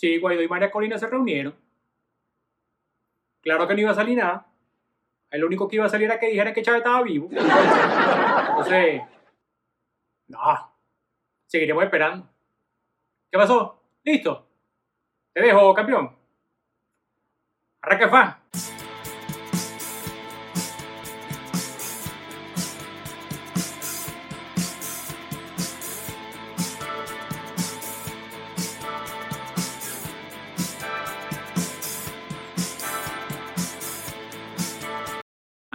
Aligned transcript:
Sí, 0.00 0.16
Guaidó 0.16 0.40
y 0.40 0.48
María 0.48 0.70
Corina 0.70 0.96
se 0.96 1.06
reunieron. 1.06 1.54
Claro 3.42 3.68
que 3.68 3.74
no 3.74 3.80
iba 3.80 3.90
a 3.90 3.94
salir 3.94 4.16
nada. 4.16 4.46
El 5.30 5.44
único 5.44 5.68
que 5.68 5.76
iba 5.76 5.84
a 5.84 5.90
salir 5.90 6.06
era 6.06 6.18
que 6.18 6.28
dijera 6.28 6.54
que 6.54 6.62
Chávez 6.62 6.78
estaba 6.78 7.02
vivo. 7.02 7.28
Entonces, 7.30 9.02
no. 10.28 10.74
Seguiremos 11.44 11.84
esperando. 11.84 12.26
¿Qué 13.30 13.36
pasó? 13.36 13.78
¿Listo? 14.02 14.48
Te 15.34 15.42
dejo, 15.42 15.74
campeón. 15.74 16.16
Arranca 17.82 18.08
fan. 18.08 18.79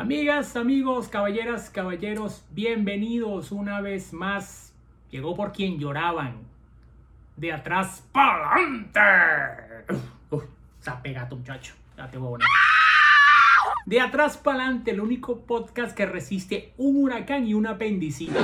Amigas, 0.06 0.56
amigos, 0.56 1.08
caballeras, 1.08 1.72
caballeros, 1.72 2.46
bienvenidos 2.52 3.52
una 3.52 3.82
vez 3.82 4.14
más. 4.14 4.72
Llegó 5.10 5.36
por 5.36 5.52
quien 5.52 5.80
lloraban. 5.80 6.44
De 7.36 7.52
atrás 7.52 8.08
para 8.12 8.54
adelante. 8.54 9.00
Ha 10.86 11.02
pegado, 11.02 11.36
muchacho. 11.36 11.74
Ya 11.98 12.08
te 12.08 12.20
voy 12.20 12.40
a 12.40 12.46
De 13.88 14.00
atrás 14.00 14.38
para 14.38 14.66
adelante, 14.66 14.92
el 14.92 15.02
único 15.02 15.40
podcast 15.40 15.98
que 15.98 16.06
resiste 16.06 16.76
un 16.78 17.04
huracán 17.04 17.48
y 17.48 17.56
un 17.56 17.66
apendicitis. 17.66 18.38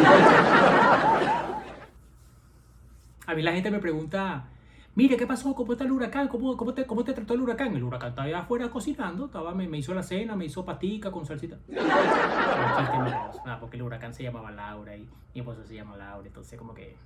A 3.27 3.35
mí 3.35 3.43
la 3.43 3.51
gente 3.51 3.69
me 3.69 3.77
pregunta, 3.77 4.45
Mire, 4.93 5.15
¿qué 5.15 5.25
pasó? 5.25 5.55
¿Cómo 5.55 5.71
está 5.71 5.85
el 5.85 5.91
huracán? 5.93 6.27
¿Cómo, 6.27 6.57
cómo, 6.57 6.73
te, 6.73 6.85
cómo 6.85 7.05
te 7.05 7.13
trató 7.13 7.33
el 7.33 7.41
huracán? 7.41 7.73
El 7.73 7.83
huracán 7.83 8.09
estaba 8.09 8.27
allá 8.27 8.39
afuera 8.39 8.69
cocinando, 8.69 9.27
estaba, 9.27 9.53
me, 9.55 9.65
me 9.65 9.77
hizo 9.77 9.93
la 9.93 10.03
cena, 10.03 10.35
me 10.35 10.45
hizo 10.45 10.65
patica 10.65 11.11
con 11.11 11.25
salsita. 11.25 11.57
porque 13.61 13.77
el 13.77 13.83
huracán 13.83 14.13
se 14.13 14.23
llamaba 14.23 14.51
Laura 14.51 14.97
y 14.97 15.07
mi 15.33 15.39
esposo 15.39 15.63
se 15.63 15.75
llama 15.75 15.95
Laura, 15.95 16.27
entonces 16.27 16.59
como 16.59 16.73
que... 16.73 16.97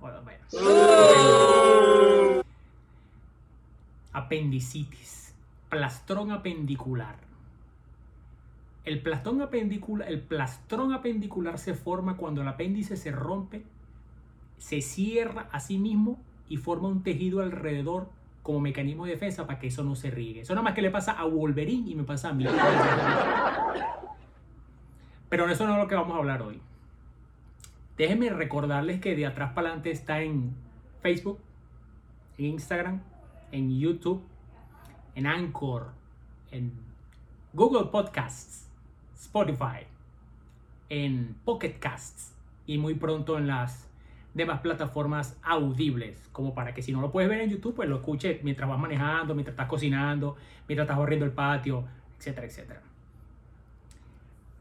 Bueno. 0.00 0.18
Apendicitis, 4.12 5.32
plastrón 5.68 6.32
apendicular. 6.32 7.14
El 8.84 9.02
plastrón 9.02 9.40
apendicular, 9.42 10.08
el 10.08 10.20
plastrón 10.20 10.92
apendicular 10.92 11.58
se 11.58 11.74
forma 11.74 12.16
cuando 12.16 12.42
el 12.42 12.48
apéndice 12.48 12.96
se 12.96 13.12
rompe, 13.12 13.62
se 14.58 14.80
cierra 14.80 15.48
a 15.52 15.60
sí 15.60 15.78
mismo 15.78 16.18
y 16.50 16.58
forma 16.58 16.88
un 16.88 17.02
tejido 17.02 17.40
alrededor 17.40 18.10
como 18.42 18.60
mecanismo 18.60 19.06
de 19.06 19.12
defensa 19.12 19.46
para 19.46 19.58
que 19.58 19.68
eso 19.68 19.84
no 19.84 19.94
se 19.94 20.10
riegue. 20.10 20.40
Eso 20.40 20.52
nada 20.54 20.64
más 20.64 20.74
que 20.74 20.82
le 20.82 20.90
pasa 20.90 21.12
a 21.12 21.24
Wolverine 21.24 21.88
y 21.90 21.94
me 21.94 22.02
pasa 22.04 22.28
a 22.30 22.32
mí. 22.34 22.44
Pero 25.28 25.48
eso 25.48 25.66
no 25.66 25.74
es 25.74 25.78
lo 25.78 25.88
que 25.88 25.94
vamos 25.94 26.14
a 26.14 26.18
hablar 26.18 26.42
hoy. 26.42 26.60
Déjenme 27.96 28.30
recordarles 28.30 29.00
que 29.00 29.14
de 29.14 29.26
atrás 29.26 29.52
para 29.52 29.68
adelante 29.68 29.90
está 29.90 30.22
en 30.22 30.54
Facebook, 31.00 31.38
en 32.38 32.46
Instagram, 32.46 33.00
en 33.52 33.78
YouTube, 33.78 34.22
en 35.14 35.26
Anchor, 35.26 35.92
en 36.50 36.72
Google 37.52 37.90
Podcasts, 37.90 38.68
Spotify, 39.14 39.86
en 40.88 41.36
Pocket 41.44 41.78
Casts 41.78 42.34
y 42.66 42.78
muy 42.78 42.94
pronto 42.94 43.38
en 43.38 43.46
las 43.46 43.89
de 44.34 44.46
más 44.46 44.60
plataformas 44.60 45.36
audibles, 45.42 46.28
como 46.32 46.54
para 46.54 46.72
que 46.72 46.82
si 46.82 46.92
no 46.92 47.00
lo 47.00 47.10
puedes 47.10 47.28
ver 47.28 47.40
en 47.40 47.50
YouTube, 47.50 47.74
pues 47.74 47.88
lo 47.88 47.96
escuches 47.96 48.42
mientras 48.44 48.68
vas 48.68 48.78
manejando, 48.78 49.34
mientras 49.34 49.54
estás 49.54 49.66
cocinando, 49.66 50.36
mientras 50.68 50.84
estás 50.84 50.98
barriendo 50.98 51.26
el 51.26 51.32
patio, 51.32 51.84
etcétera, 52.18 52.46
etcétera. 52.46 52.82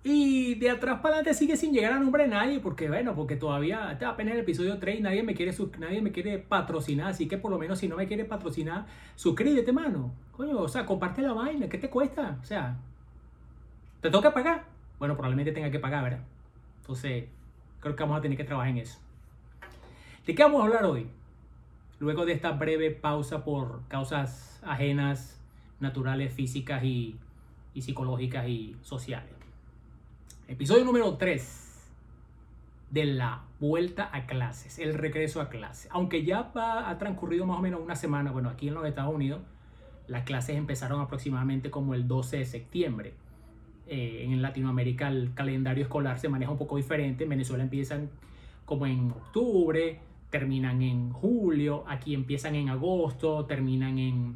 Y 0.01 0.55
de 0.55 0.69
atrás 0.69 1.01
para 1.01 1.15
adelante 1.15 1.37
sigue 1.37 1.57
sin 1.57 1.73
llegar 1.73 1.91
a 1.91 1.99
nombre 1.99 2.23
de 2.23 2.29
nadie, 2.29 2.59
porque 2.61 2.87
bueno, 2.87 3.13
porque 3.15 3.35
todavía 3.35 3.91
está 3.91 4.09
apenas 4.09 4.33
el 4.35 4.39
episodio 4.39 4.79
3 4.79 4.99
y 4.99 5.01
nadie 5.01 5.23
me 5.23 5.35
quiere 5.35 5.53
nadie 5.77 6.01
me 6.01 6.11
quiere 6.11 6.39
patrocinar, 6.39 7.07
así 7.07 7.27
que 7.27 7.37
por 7.37 7.51
lo 7.51 7.59
menos 7.59 7.79
si 7.79 7.87
no 7.89 7.97
me 7.97 8.07
quiere 8.07 8.23
patrocinar, 8.23 8.85
suscríbete, 9.15 9.73
mano. 9.73 10.13
Coño, 10.31 10.57
o 10.57 10.67
sea, 10.69 10.85
comparte 10.85 11.21
la 11.21 11.33
vaina, 11.33 11.67
¿qué 11.67 11.77
te 11.77 11.89
cuesta? 11.89 12.39
O 12.41 12.45
sea, 12.45 12.77
¿te 14.01 14.09
toca 14.09 14.33
pagar? 14.33 14.63
Bueno, 14.99 15.15
probablemente 15.15 15.51
tenga 15.51 15.69
que 15.69 15.79
pagar, 15.79 16.03
¿verdad? 16.03 16.23
Entonces, 16.81 17.25
creo 17.81 17.95
que 17.95 18.03
vamos 18.03 18.17
a 18.17 18.21
tener 18.21 18.37
que 18.37 18.45
trabajar 18.45 18.71
en 18.71 18.77
eso. 18.77 18.99
¿De 20.29 20.35
qué 20.35 20.43
vamos 20.43 20.61
a 20.61 20.65
hablar 20.65 20.85
hoy? 20.85 21.07
Luego 21.97 22.23
de 22.23 22.33
esta 22.33 22.51
breve 22.51 22.91
pausa 22.91 23.43
por 23.43 23.81
causas 23.87 24.61
ajenas, 24.63 25.41
naturales, 25.79 26.31
físicas 26.31 26.83
y, 26.83 27.17
psicológicas 27.73 28.47
y 28.47 28.75
sociales. 28.83 29.33
Episodio 30.47 30.85
número 30.85 31.17
3 31.17 31.89
de 32.91 33.05
la 33.05 33.41
vuelta 33.59 34.07
a 34.13 34.27
clases, 34.27 34.77
el 34.77 34.93
regreso 34.93 35.41
a 35.41 35.49
clases. 35.49 35.89
Aunque 35.91 36.23
ya 36.23 36.51
ha 36.53 36.95
transcurrido 36.99 37.47
más 37.47 37.57
o 37.57 37.61
menos 37.63 37.81
una 37.81 37.95
semana, 37.95 38.31
bueno, 38.31 38.49
aquí 38.49 38.67
en 38.67 38.75
los 38.75 38.85
Estados 38.85 39.15
Unidos, 39.15 39.41
las 40.07 40.25
clases 40.25 40.57
empezaron 40.57 41.01
aproximadamente 41.01 41.71
como 41.71 41.95
el 41.95 42.07
12 42.07 42.37
de 42.37 42.45
septiembre. 42.45 43.13
Eh, 43.87 44.25
en 44.25 44.43
Latinoamérica 44.43 45.07
el 45.07 45.33
calendario 45.33 45.85
escolar 45.85 46.19
se 46.19 46.29
maneja 46.29 46.51
un 46.51 46.59
poco 46.59 46.77
diferente. 46.77 47.23
En 47.23 47.31
Venezuela 47.31 47.63
empiezan 47.63 48.11
como 48.67 48.85
en 48.85 49.09
octubre, 49.09 49.99
terminan 50.29 50.81
en 50.81 51.11
julio, 51.11 51.83
aquí 51.87 52.13
empiezan 52.13 52.55
en 52.55 52.69
agosto, 52.69 53.45
terminan 53.45 53.97
en 53.97 54.35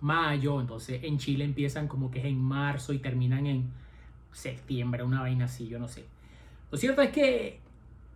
mayo, 0.00 0.60
entonces 0.60 1.02
en 1.02 1.18
Chile 1.18 1.44
empiezan 1.44 1.88
como 1.88 2.10
que 2.10 2.20
es 2.20 2.24
en 2.26 2.40
marzo 2.40 2.92
y 2.92 2.98
terminan 2.98 3.46
en 3.46 3.70
septiembre, 4.32 5.02
una 5.02 5.20
vaina 5.20 5.46
así, 5.46 5.68
yo 5.68 5.78
no 5.78 5.88
sé. 5.88 6.04
Lo 6.70 6.78
cierto 6.78 7.02
es 7.02 7.10
que 7.10 7.58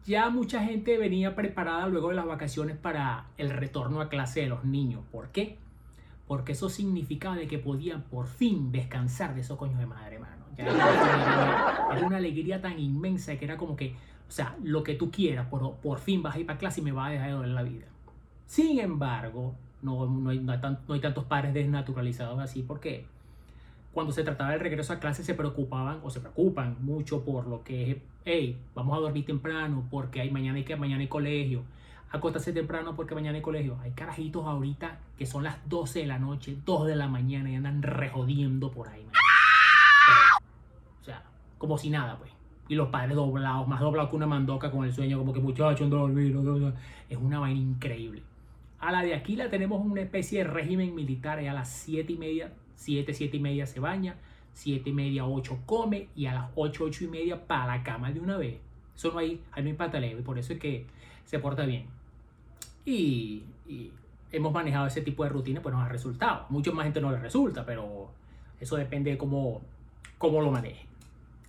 ya 0.07 0.31
mucha 0.31 0.63
gente 0.65 0.99
venía 0.99 1.35
preparada 1.35 1.89
luego 1.89 2.11
de 2.11 2.15
las 2.15 2.27
vacaciones 2.27 2.77
para 2.77 3.27
el 3.39 3.51
retorno 3.51 4.01
a 4.01 4.09
clase 4.09 4.41
de 4.41 4.47
los 4.49 4.65
niños. 4.65 5.03
¿Por 5.11 5.29
qué? 5.29 5.57
Porque 6.29 6.53
eso 6.53 6.69
significaba 6.69 7.37
de 7.37 7.47
que 7.47 7.59
podían 7.59 8.03
por 8.03 8.27
fin 8.27 8.71
descansar 8.71 9.35
de 9.35 9.41
esos 9.41 9.59
coños 9.59 9.79
de 9.79 9.87
madre, 9.87 10.19
mano. 10.19 10.45
Ya 10.57 10.67
era 10.67 12.07
una 12.07 12.19
alegría 12.19 12.61
tan 12.61 12.79
inmensa 12.79 13.37
que 13.37 13.45
era 13.45 13.57
como 13.57 13.77
que 13.77 13.95
o 14.29 14.33
sea, 14.33 14.57
lo 14.63 14.83
que 14.83 14.95
tú 14.95 15.11
quieras, 15.11 15.47
pero 15.51 15.77
por 15.83 15.99
fin 15.99 16.23
vas 16.23 16.35
a 16.35 16.41
ir 16.41 16.47
para 16.47 16.59
clase 16.59 16.81
y 16.81 16.85
me 16.85 16.93
vas 16.93 17.09
a 17.09 17.11
dejar 17.13 17.27
de 17.29 17.33
doler 17.35 17.51
la 17.51 17.63
vida. 17.63 17.87
Sin 18.47 18.79
embargo, 18.79 19.55
no, 19.83 20.07
no, 20.07 20.31
hay, 20.31 21.01
tantos 21.01 21.25
padres 21.25 21.55
desnaturalizados 21.55 22.39
así 22.41 22.63
porque 22.63 23.07
cuando 23.93 24.13
se 24.13 24.25
trataba 24.25 24.51
del 24.51 24.61
regreso 24.61 24.93
a 24.93 24.99
clase 24.99 25.23
se 25.23 25.35
preocupaban 25.35 26.01
o 26.03 26.11
se 26.11 26.21
preocupan 26.21 26.77
mucho 26.81 27.25
por 27.25 27.47
lo 27.47 27.63
que 27.63 27.91
es, 27.91 27.97
hey, 28.25 28.59
vamos 28.75 28.97
a 28.97 29.01
dormir 29.01 29.25
temprano 29.25 29.87
porque 29.91 30.21
hay 30.21 30.31
mañana 30.31 30.57
hay, 30.57 30.65
que, 30.65 30.75
mañana 30.75 31.03
hay 31.03 31.09
colegio, 31.09 31.63
acostarse 32.11 32.53
temprano 32.53 32.97
porque 32.97 33.15
mañana 33.15 33.37
hay 33.37 33.43
colegio. 33.43 33.79
Hay 33.83 33.93
carajitos 33.93 34.47
ahorita 34.47 34.99
que 35.19 35.27
son 35.27 35.45
las 35.45 35.57
12 35.69 36.01
de 36.01 36.07
la 36.07 36.19
noche, 36.19 36.57
2 36.65 36.87
de 36.87 36.97
la 36.97 37.09
mañana 37.09 37.51
y 37.51 37.57
andan 37.57 37.83
rejodiendo 37.83 38.71
por 38.71 38.89
ahí. 38.89 39.07
o 41.01 41.05
sea, 41.05 41.23
como 41.59 41.79
si 41.79 41.91
nada, 41.91 42.17
pues 42.19 42.34
y 42.69 42.75
los 42.75 42.89
padres 42.89 43.15
doblados, 43.17 43.69
más 43.69 43.81
doblados 43.81 44.11
que 44.11 44.17
una 44.17 44.27
mandoca 44.27 44.71
con 44.71 44.85
el 44.85 44.93
sueño, 44.93 45.19
como 45.19 45.33
que 45.33 45.41
muchachos, 45.41 45.89
dormir, 45.91 46.37
es 47.09 47.17
una 47.19 47.39
vaina 47.39 47.61
increíble. 47.61 48.23
A 48.81 48.93
la 48.93 49.03
de 49.03 49.15
aquí 49.15 49.37
la 49.37 49.49
tenemos 49.49 49.85
una 49.85 50.03
especie 50.03 50.39
de 50.39 50.51
régimen 50.51 50.95
militar, 50.95 51.43
y 51.43 51.47
a 51.47 51.53
las 51.53 51.69
7 51.69 52.13
y 52.13 52.17
media, 52.17 52.53
7, 52.77 53.13
7 53.13 53.37
y 53.37 53.41
media 53.41 53.67
se 53.67 53.81
baña, 53.81 54.17
7 54.55 54.89
y 54.89 54.93
media, 54.93 55.27
8 55.27 55.59
come, 55.67 56.09
y 56.15 56.27
a 56.27 56.35
las 56.35 56.51
8, 56.55 56.85
8 56.85 57.05
y 57.05 57.09
media 57.09 57.47
para 57.47 57.67
la 57.67 57.83
cama 57.83 58.13
de 58.13 58.21
una 58.21 58.37
vez. 58.37 58.59
Eso 58.97 59.13
no 59.13 59.19
hay, 59.19 59.41
hay 59.53 59.65
no 59.65 59.77
pataleo, 59.77 60.19
y 60.19 60.23
por 60.23 60.39
eso 60.39 60.53
es 60.53 60.59
que 60.59 60.87
se 61.25 61.39
porta 61.39 61.65
bien. 61.65 61.87
Y, 62.85 63.43
hemos 64.31 64.53
manejado 64.53 64.89
ese 64.89 65.01
tipo 65.01 65.23
de 65.23 65.31
rutina, 65.31 65.63
pues 65.63 65.73
nos 65.73 65.85
ha 65.85 65.89
resultado. 65.89 66.47
Mucho 66.49 66.73
más 66.73 66.85
gente 66.85 67.01
no 67.01 67.13
le 67.13 67.19
resulta, 67.19 67.65
pero 67.65 68.11
eso 68.61 68.77
depende 68.77 69.13
de 69.13 69.19
cómo, 69.19 69.63
cómo 70.19 70.41
lo 70.41 70.51
maneje. 70.51 70.87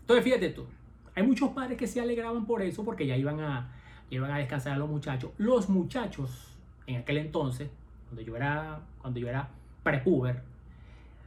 Entonces, 0.01 0.23
fíjate 0.23 0.49
tú, 0.49 0.67
hay 1.15 1.23
muchos 1.23 1.51
padres 1.51 1.77
que 1.77 1.87
se 1.87 2.01
alegraban 2.01 2.45
por 2.45 2.61
eso 2.61 2.83
porque 2.83 3.07
ya 3.07 3.15
iban 3.15 3.39
a, 3.39 3.71
iban 4.09 4.31
a 4.31 4.37
descansar 4.37 4.73
a 4.73 4.77
los 4.77 4.89
muchachos. 4.89 5.31
Los 5.37 5.69
muchachos, 5.69 6.53
en 6.87 6.97
aquel 6.97 7.17
entonces, 7.17 7.69
cuando 8.09 8.21
yo 8.21 8.35
era, 8.35 8.81
cuando 9.01 9.19
yo 9.19 9.29
era 9.29 9.49
prepuber, 9.83 10.41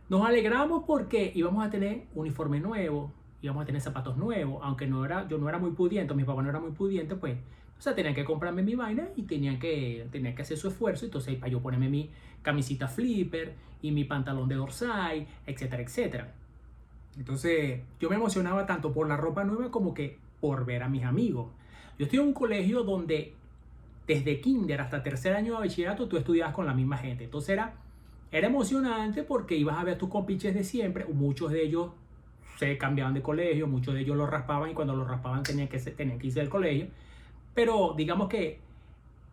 nos 0.09 0.27
alegramos 0.27 0.85
porque 0.87 1.33
íbamos 1.35 1.67
a 1.67 1.71
tener 1.71 2.05
uniforme 2.15 2.61
nuevo, 2.61 3.13
íbamos 3.43 3.63
a 3.63 3.67
tener 3.67 3.81
zapatos 3.81 4.17
nuevos, 4.17 4.61
aunque 4.63 4.87
no 4.87 5.05
era, 5.05 5.27
yo 5.29 5.39
no 5.39 5.49
era 5.49 5.59
muy 5.59 5.71
pudiente, 5.71 6.15
mi 6.15 6.25
papá 6.25 6.43
no 6.43 6.51
era 6.51 6.61
muy 6.61 6.73
pudiente, 6.73 7.15
pues, 7.15 7.37
o 7.79 7.81
sea, 7.83 7.95
tenían 7.95 8.15
que 8.15 8.25
comprarme 8.25 8.63
mi 8.63 8.75
vaina 8.75 9.09
y 9.17 9.23
tenían 9.23 9.59
que, 9.59 10.09
tenían 10.11 10.35
que 10.35 10.43
hacer 10.43 10.57
su 10.57 10.69
esfuerzo, 10.69 11.05
entonces 11.05 11.37
para 11.37 11.53
yo 11.53 11.61
ponerme 11.61 11.89
mi 11.89 12.11
camisita 12.43 12.89
flipper 12.89 13.55
y 13.81 13.93
mi 13.93 14.05
pantalón 14.05 14.49
de 14.49 14.57
dorsai, 14.57 15.27
etcétera, 15.47 15.83
etcétera. 15.83 16.33
Entonces 17.17 17.81
yo 18.01 18.11
me 18.11 18.17
emocionaba 18.17 18.67
tanto 18.67 18.93
por 18.93 19.09
la 19.09 19.17
ropa 19.17 19.45
nueva 19.45 19.71
como 19.71 19.95
que 19.95 20.19
por 20.41 20.65
ver 20.65 20.83
a 20.83 20.89
mis 20.89 21.05
amigos. 21.05 21.49
Yo 21.99 22.05
estoy 22.05 22.21
en 22.21 22.27
un 22.27 22.33
colegio 22.33 22.85
donde 22.85 23.35
desde 24.07 24.41
kinder 24.41 24.81
hasta 24.81 25.03
tercer 25.03 25.35
año 25.35 25.55
de 25.55 25.61
bachillerato 25.61 26.09
tú 26.09 26.17
estudiabas 26.17 26.55
con 26.55 26.67
la 26.67 26.75
misma 26.75 26.97
gente. 26.97 27.25
Entonces 27.25 27.51
era, 27.51 27.75
era 28.33 28.47
emocionante 28.47 29.23
porque 29.23 29.57
ibas 29.57 29.79
a 29.79 29.85
ver 29.85 29.95
a 29.95 29.99
tus 29.99 30.09
compiches 30.09 30.55
de 30.55 30.65
siempre, 30.65 31.05
muchos 31.07 31.51
de 31.51 31.63
ellos 31.63 31.91
se 32.59 32.77
cambiaban 32.79 33.15
de 33.15 33.23
colegio, 33.23 33.67
muchos 33.67 33.95
de 33.95 34.01
ellos 34.01 34.17
lo 34.17 34.27
raspaban 34.27 34.71
y 34.71 34.75
cuando 34.75 34.97
lo 34.97 35.05
raspaban 35.05 35.43
tenían 35.43 35.69
que, 35.69 35.79
tenían 35.79 36.19
que 36.19 36.29
irse 36.29 36.41
del 36.41 36.49
colegio. 36.49 36.89
Pero 37.55 37.95
digamos 37.97 38.29
que 38.29 38.61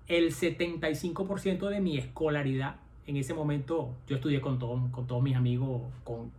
el 0.08 0.34
75% 0.34 1.70
de 1.70 1.80
mi 1.80 1.98
escolaridad 1.98 2.76
en 3.08 3.18
ese 3.18 3.34
momento 3.34 3.92
yo 4.08 4.16
estudié 4.18 4.42
con, 4.42 4.60
todo, 4.60 4.90
con 4.92 5.08
todos 5.08 5.24
mis 5.24 5.36
amigos, 5.36 5.82
con, 6.04 6.32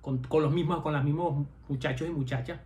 con, 0.00 0.22
los 0.30 0.52
mismos, 0.52 0.82
con 0.82 0.92
los 0.92 1.04
mismos 1.04 1.46
muchachos 1.68 2.08
y 2.08 2.10
muchachas 2.10 2.60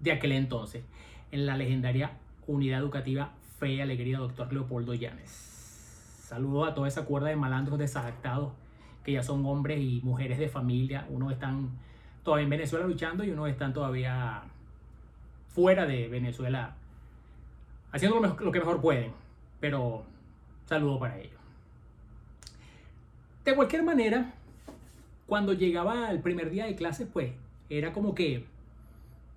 de 0.00 0.12
aquel 0.12 0.32
entonces, 0.32 0.84
en 1.32 1.46
la 1.46 1.56
legendaria 1.56 2.12
unidad 2.46 2.80
educativa 2.80 3.32
Fe 3.58 3.74
y 3.74 3.80
Alegría, 3.80 4.18
doctor 4.18 4.52
Leopoldo 4.52 4.94
Llanes. 4.94 5.30
Saludo 6.28 6.64
a 6.64 6.74
toda 6.74 6.88
esa 6.88 7.04
cuerda 7.04 7.28
de 7.28 7.36
malandros 7.36 7.78
desadaptados 7.78 8.52
que 9.04 9.12
ya 9.12 9.22
son 9.22 9.44
hombres 9.46 9.80
y 9.80 10.00
mujeres 10.02 10.38
de 10.38 10.48
familia. 10.48 11.06
Unos 11.10 11.32
están 11.32 11.70
todavía 12.22 12.44
en 12.44 12.50
Venezuela 12.50 12.86
luchando 12.86 13.22
y 13.22 13.30
unos 13.30 13.48
están 13.48 13.72
todavía 13.72 14.42
fuera 15.48 15.86
de 15.86 16.08
Venezuela 16.08 16.74
haciendo 17.92 18.18
lo, 18.20 18.52
que 18.52 18.58
mejor 18.58 18.80
pueden. 18.80 19.12
Pero 19.60 20.04
saludo 20.66 20.98
para 20.98 21.18
ellos. 21.18 21.38
De 23.44 23.54
cualquier 23.54 23.82
manera, 23.82 24.32
cuando 25.26 25.52
llegaba 25.52 26.10
el 26.10 26.20
primer 26.20 26.50
día 26.50 26.66
de 26.66 26.76
clase, 26.76 27.06
pues 27.06 27.32
era 27.70 27.92
como 27.92 28.14
que 28.14 28.44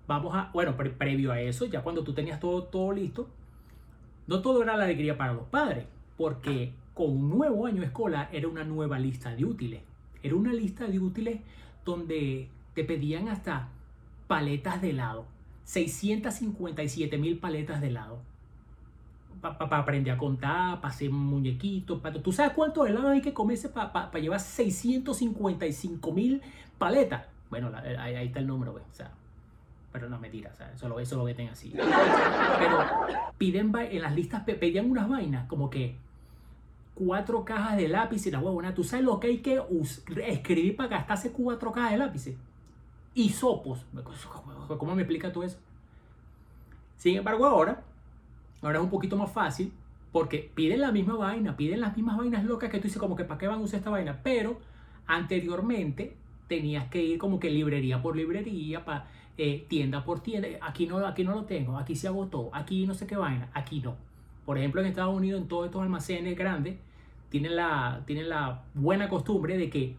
vamos 0.06 0.34
a, 0.34 0.50
bueno, 0.52 0.76
previo 0.76 1.32
a 1.32 1.40
eso, 1.40 1.66
ya 1.66 1.82
cuando 1.82 2.02
tú 2.02 2.12
tenías 2.14 2.40
todo, 2.40 2.64
todo 2.64 2.92
listo, 2.92 3.28
no 4.26 4.40
todo 4.40 4.62
era 4.62 4.76
la 4.76 4.84
alegría 4.84 5.16
para 5.16 5.32
los 5.32 5.46
padres, 5.46 5.86
porque 6.16 6.72
con 6.94 7.10
un 7.10 7.30
nuevo 7.30 7.66
año 7.66 7.82
escolar 7.82 8.28
era 8.32 8.48
una 8.48 8.64
nueva 8.64 8.98
lista 8.98 9.34
de 9.34 9.44
útiles. 9.44 9.82
Era 10.22 10.34
una 10.34 10.52
lista 10.52 10.86
de 10.86 10.98
útiles 10.98 11.40
donde 11.84 12.48
te 12.74 12.84
pedían 12.84 13.28
hasta 13.28 13.68
paletas 14.26 14.82
de 14.82 14.90
helado. 14.90 15.26
657 15.64 17.18
mil 17.18 17.38
paletas 17.38 17.80
de 17.80 17.88
helado. 17.88 18.20
Para 19.40 19.78
aprender 19.78 20.14
a 20.14 20.18
contar, 20.18 20.80
para 20.80 20.92
hacer 20.92 21.10
muñequitos. 21.10 22.00
¿Tú 22.22 22.32
sabes 22.32 22.52
cuánto 22.52 22.86
helado 22.86 23.08
hay 23.08 23.20
que 23.20 23.32
comerse 23.32 23.68
para 23.68 24.10
llevar 24.18 24.40
655 24.40 26.12
mil 26.12 26.42
paletas? 26.78 27.26
Bueno, 27.50 27.70
ahí, 27.98 28.26
está 28.26 28.40
el 28.40 28.46
número, 28.46 28.72
güey. 28.72 28.84
O 28.90 28.94
sea, 28.94 29.10
pero 29.92 30.08
no, 30.08 30.18
mentira, 30.18 30.52
eso, 30.74 30.88
lo, 30.88 31.00
eso 31.00 31.16
lo 31.16 31.24
veten 31.24 31.48
así. 31.48 31.72
Pero 31.72 32.78
piden 33.38 33.72
en 33.76 34.02
las 34.02 34.14
listas, 34.14 34.42
pedían 34.44 34.90
unas 34.90 35.08
vainas 35.08 35.46
como 35.46 35.70
que 35.70 35.96
cuatro 36.94 37.44
cajas 37.44 37.76
de 37.76 37.88
lápiz 37.88 38.26
y 38.26 38.30
la 38.30 38.40
huevona. 38.40 38.74
¿Tú 38.74 38.84
sabes 38.84 39.04
lo 39.04 39.20
que 39.20 39.28
hay 39.28 39.38
que 39.38 39.62
escribir 40.26 40.76
para 40.76 40.88
gastarse 40.88 41.32
cuatro 41.32 41.72
cajas 41.72 41.92
de 41.92 41.98
lápices? 41.98 42.36
Y 43.14 43.30
sopos. 43.30 43.84
¿Cómo 44.78 44.94
me 44.94 45.02
explica 45.02 45.32
tú 45.32 45.42
eso? 45.42 45.58
Sin 46.96 47.16
embargo, 47.16 47.46
ahora, 47.46 47.82
ahora 48.62 48.78
es 48.78 48.84
un 48.84 48.90
poquito 48.90 49.16
más 49.16 49.30
fácil 49.30 49.72
porque 50.12 50.50
piden 50.54 50.80
la 50.80 50.92
misma 50.92 51.16
vaina, 51.16 51.56
piden 51.56 51.80
las 51.80 51.96
mismas 51.96 52.16
vainas 52.16 52.44
locas 52.44 52.70
que 52.70 52.78
tú 52.78 52.84
dices 52.84 52.98
como 52.98 53.16
que 53.16 53.24
para 53.24 53.38
qué 53.38 53.46
van 53.46 53.60
a 53.60 53.62
usar 53.62 53.78
esta 53.78 53.90
vaina. 53.90 54.20
Pero 54.22 54.58
anteriormente 55.06 56.16
tenías 56.48 56.88
que 56.88 57.02
ir 57.02 57.18
como 57.18 57.38
que 57.38 57.50
librería 57.50 58.00
por 58.00 58.16
librería 58.16 58.82
eh, 59.36 59.64
tienda 59.68 60.04
por 60.04 60.20
tienda, 60.20 60.48
aquí 60.62 60.86
no, 60.86 61.06
aquí 61.06 61.22
no 61.22 61.32
lo 61.32 61.44
tengo, 61.44 61.78
aquí 61.78 61.94
se 61.94 62.08
agotó, 62.08 62.50
aquí 62.52 62.86
no 62.86 62.94
sé 62.94 63.06
qué 63.06 63.16
vaina, 63.16 63.48
aquí 63.54 63.80
no. 63.80 63.94
Por 64.44 64.58
ejemplo, 64.58 64.80
en 64.80 64.88
Estados 64.88 65.14
Unidos, 65.14 65.42
en 65.42 65.46
todos 65.46 65.66
estos 65.66 65.82
almacenes 65.82 66.36
grandes, 66.36 66.76
tienen 67.28 67.54
la, 67.54 68.02
tienen 68.06 68.28
la 68.30 68.62
buena 68.74 69.08
costumbre 69.08 69.56
de 69.56 69.70
que 69.70 69.94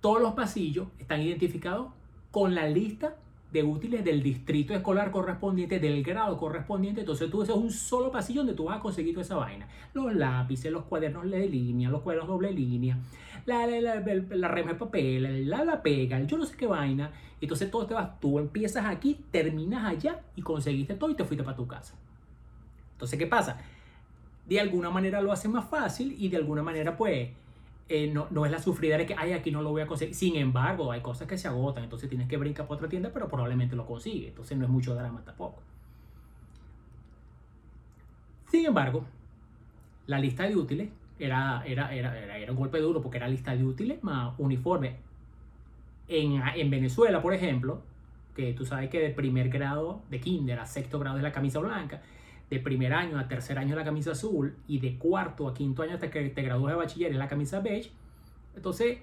todos 0.00 0.20
los 0.20 0.32
pasillos 0.32 0.88
están 0.98 1.20
identificados 1.20 1.92
con 2.30 2.54
la 2.54 2.66
lista 2.66 3.16
de 3.52 3.62
útiles 3.62 4.02
del 4.04 4.22
distrito 4.22 4.74
escolar 4.74 5.10
correspondiente, 5.10 5.78
del 5.78 6.02
grado 6.02 6.38
correspondiente. 6.38 7.00
Entonces 7.00 7.30
tú 7.30 7.42
ese 7.42 7.52
es 7.52 7.58
un 7.58 7.70
solo 7.70 8.10
pasillo 8.10 8.40
donde 8.40 8.54
tú 8.54 8.64
vas 8.64 8.78
a 8.78 8.80
conseguir 8.80 9.12
toda 9.14 9.24
esa 9.24 9.36
vaina. 9.36 9.68
Los 9.92 10.14
lápices, 10.14 10.72
los 10.72 10.84
cuadernos 10.84 11.30
de 11.30 11.48
línea, 11.48 11.90
los 11.90 12.00
cuadernos 12.00 12.28
doble 12.28 12.52
línea, 12.52 12.98
la, 13.44 13.66
la, 13.66 13.80
la, 13.80 14.02
la 14.30 14.48
rema 14.48 14.72
de 14.72 14.78
papel, 14.78 15.50
la, 15.50 15.64
la 15.64 15.82
pega, 15.82 16.20
yo 16.22 16.38
no 16.38 16.46
sé 16.46 16.56
qué 16.56 16.66
vaina. 16.66 17.12
Entonces 17.40 17.70
todo 17.70 17.86
te 17.86 17.94
vas, 17.94 18.18
tú 18.20 18.38
empiezas 18.38 18.86
aquí, 18.86 19.18
terminas 19.30 19.84
allá 19.84 20.20
y 20.34 20.42
conseguiste 20.42 20.94
todo 20.94 21.10
y 21.10 21.14
te 21.14 21.24
fuiste 21.24 21.44
para 21.44 21.56
tu 21.56 21.66
casa. 21.66 21.94
Entonces, 22.92 23.18
¿qué 23.18 23.26
pasa? 23.26 23.60
De 24.48 24.60
alguna 24.60 24.90
manera 24.90 25.20
lo 25.20 25.32
hace 25.32 25.48
más 25.48 25.68
fácil 25.68 26.14
y 26.18 26.28
de 26.28 26.36
alguna 26.36 26.62
manera 26.62 26.96
pues 26.96 27.30
eh, 27.88 28.10
no, 28.12 28.28
no, 28.30 28.46
es 28.46 28.52
la 28.52 28.60
sufridera 28.60 29.04
que, 29.04 29.14
ay, 29.16 29.32
aquí 29.32 29.50
no 29.50 29.62
lo 29.62 29.70
voy 29.70 29.82
a 29.82 29.86
conseguir. 29.86 30.14
Sin 30.14 30.36
embargo, 30.36 30.92
hay 30.92 31.00
cosas 31.00 31.28
que 31.28 31.36
se 31.36 31.48
agotan, 31.48 31.84
entonces 31.84 32.08
tienes 32.08 32.28
que 32.28 32.36
brincar 32.36 32.66
para 32.66 32.76
otra 32.76 32.88
tienda, 32.88 33.10
pero 33.12 33.28
probablemente 33.28 33.76
lo 33.76 33.86
consigue. 33.86 34.28
Entonces 34.28 34.56
no 34.56 34.64
es 34.64 34.70
mucho 34.70 34.94
drama 34.94 35.22
tampoco. 35.24 35.62
Sin 38.50 38.66
embargo, 38.66 39.04
la 40.06 40.18
lista 40.18 40.44
de 40.44 40.56
útiles 40.56 40.90
era, 41.18 41.62
era, 41.66 41.94
era, 41.94 42.36
era, 42.36 42.52
un 42.52 42.58
golpe 42.58 42.78
duro 42.78 43.00
porque 43.00 43.18
era 43.18 43.28
lista 43.28 43.54
de 43.56 43.64
útiles 43.64 44.02
más 44.02 44.34
uniforme. 44.38 44.96
En, 46.08 46.42
en 46.56 46.70
Venezuela, 46.70 47.22
por 47.22 47.32
ejemplo, 47.32 47.82
que 48.34 48.52
tú 48.52 48.64
sabes 48.64 48.90
que 48.90 49.00
de 49.00 49.10
primer 49.10 49.48
grado 49.48 50.02
de 50.10 50.20
kinder 50.20 50.58
a 50.58 50.66
sexto 50.66 50.98
grado 50.98 51.16
es 51.16 51.22
la 51.22 51.32
camisa 51.32 51.58
blanca, 51.60 52.02
de 52.52 52.60
primer 52.60 52.92
año 52.92 53.18
a 53.18 53.28
tercer 53.28 53.56
año 53.56 53.74
la 53.74 53.82
camisa 53.82 54.12
azul 54.12 54.54
y 54.68 54.78
de 54.78 54.98
cuarto 54.98 55.48
a 55.48 55.54
quinto 55.54 55.82
año 55.82 55.94
hasta 55.94 56.10
que 56.10 56.28
te 56.28 56.42
gradúas 56.42 56.74
de 56.74 56.76
bachiller 56.76 57.10
es 57.10 57.16
la 57.16 57.26
camisa 57.26 57.60
beige. 57.60 57.90
Entonces 58.54 58.98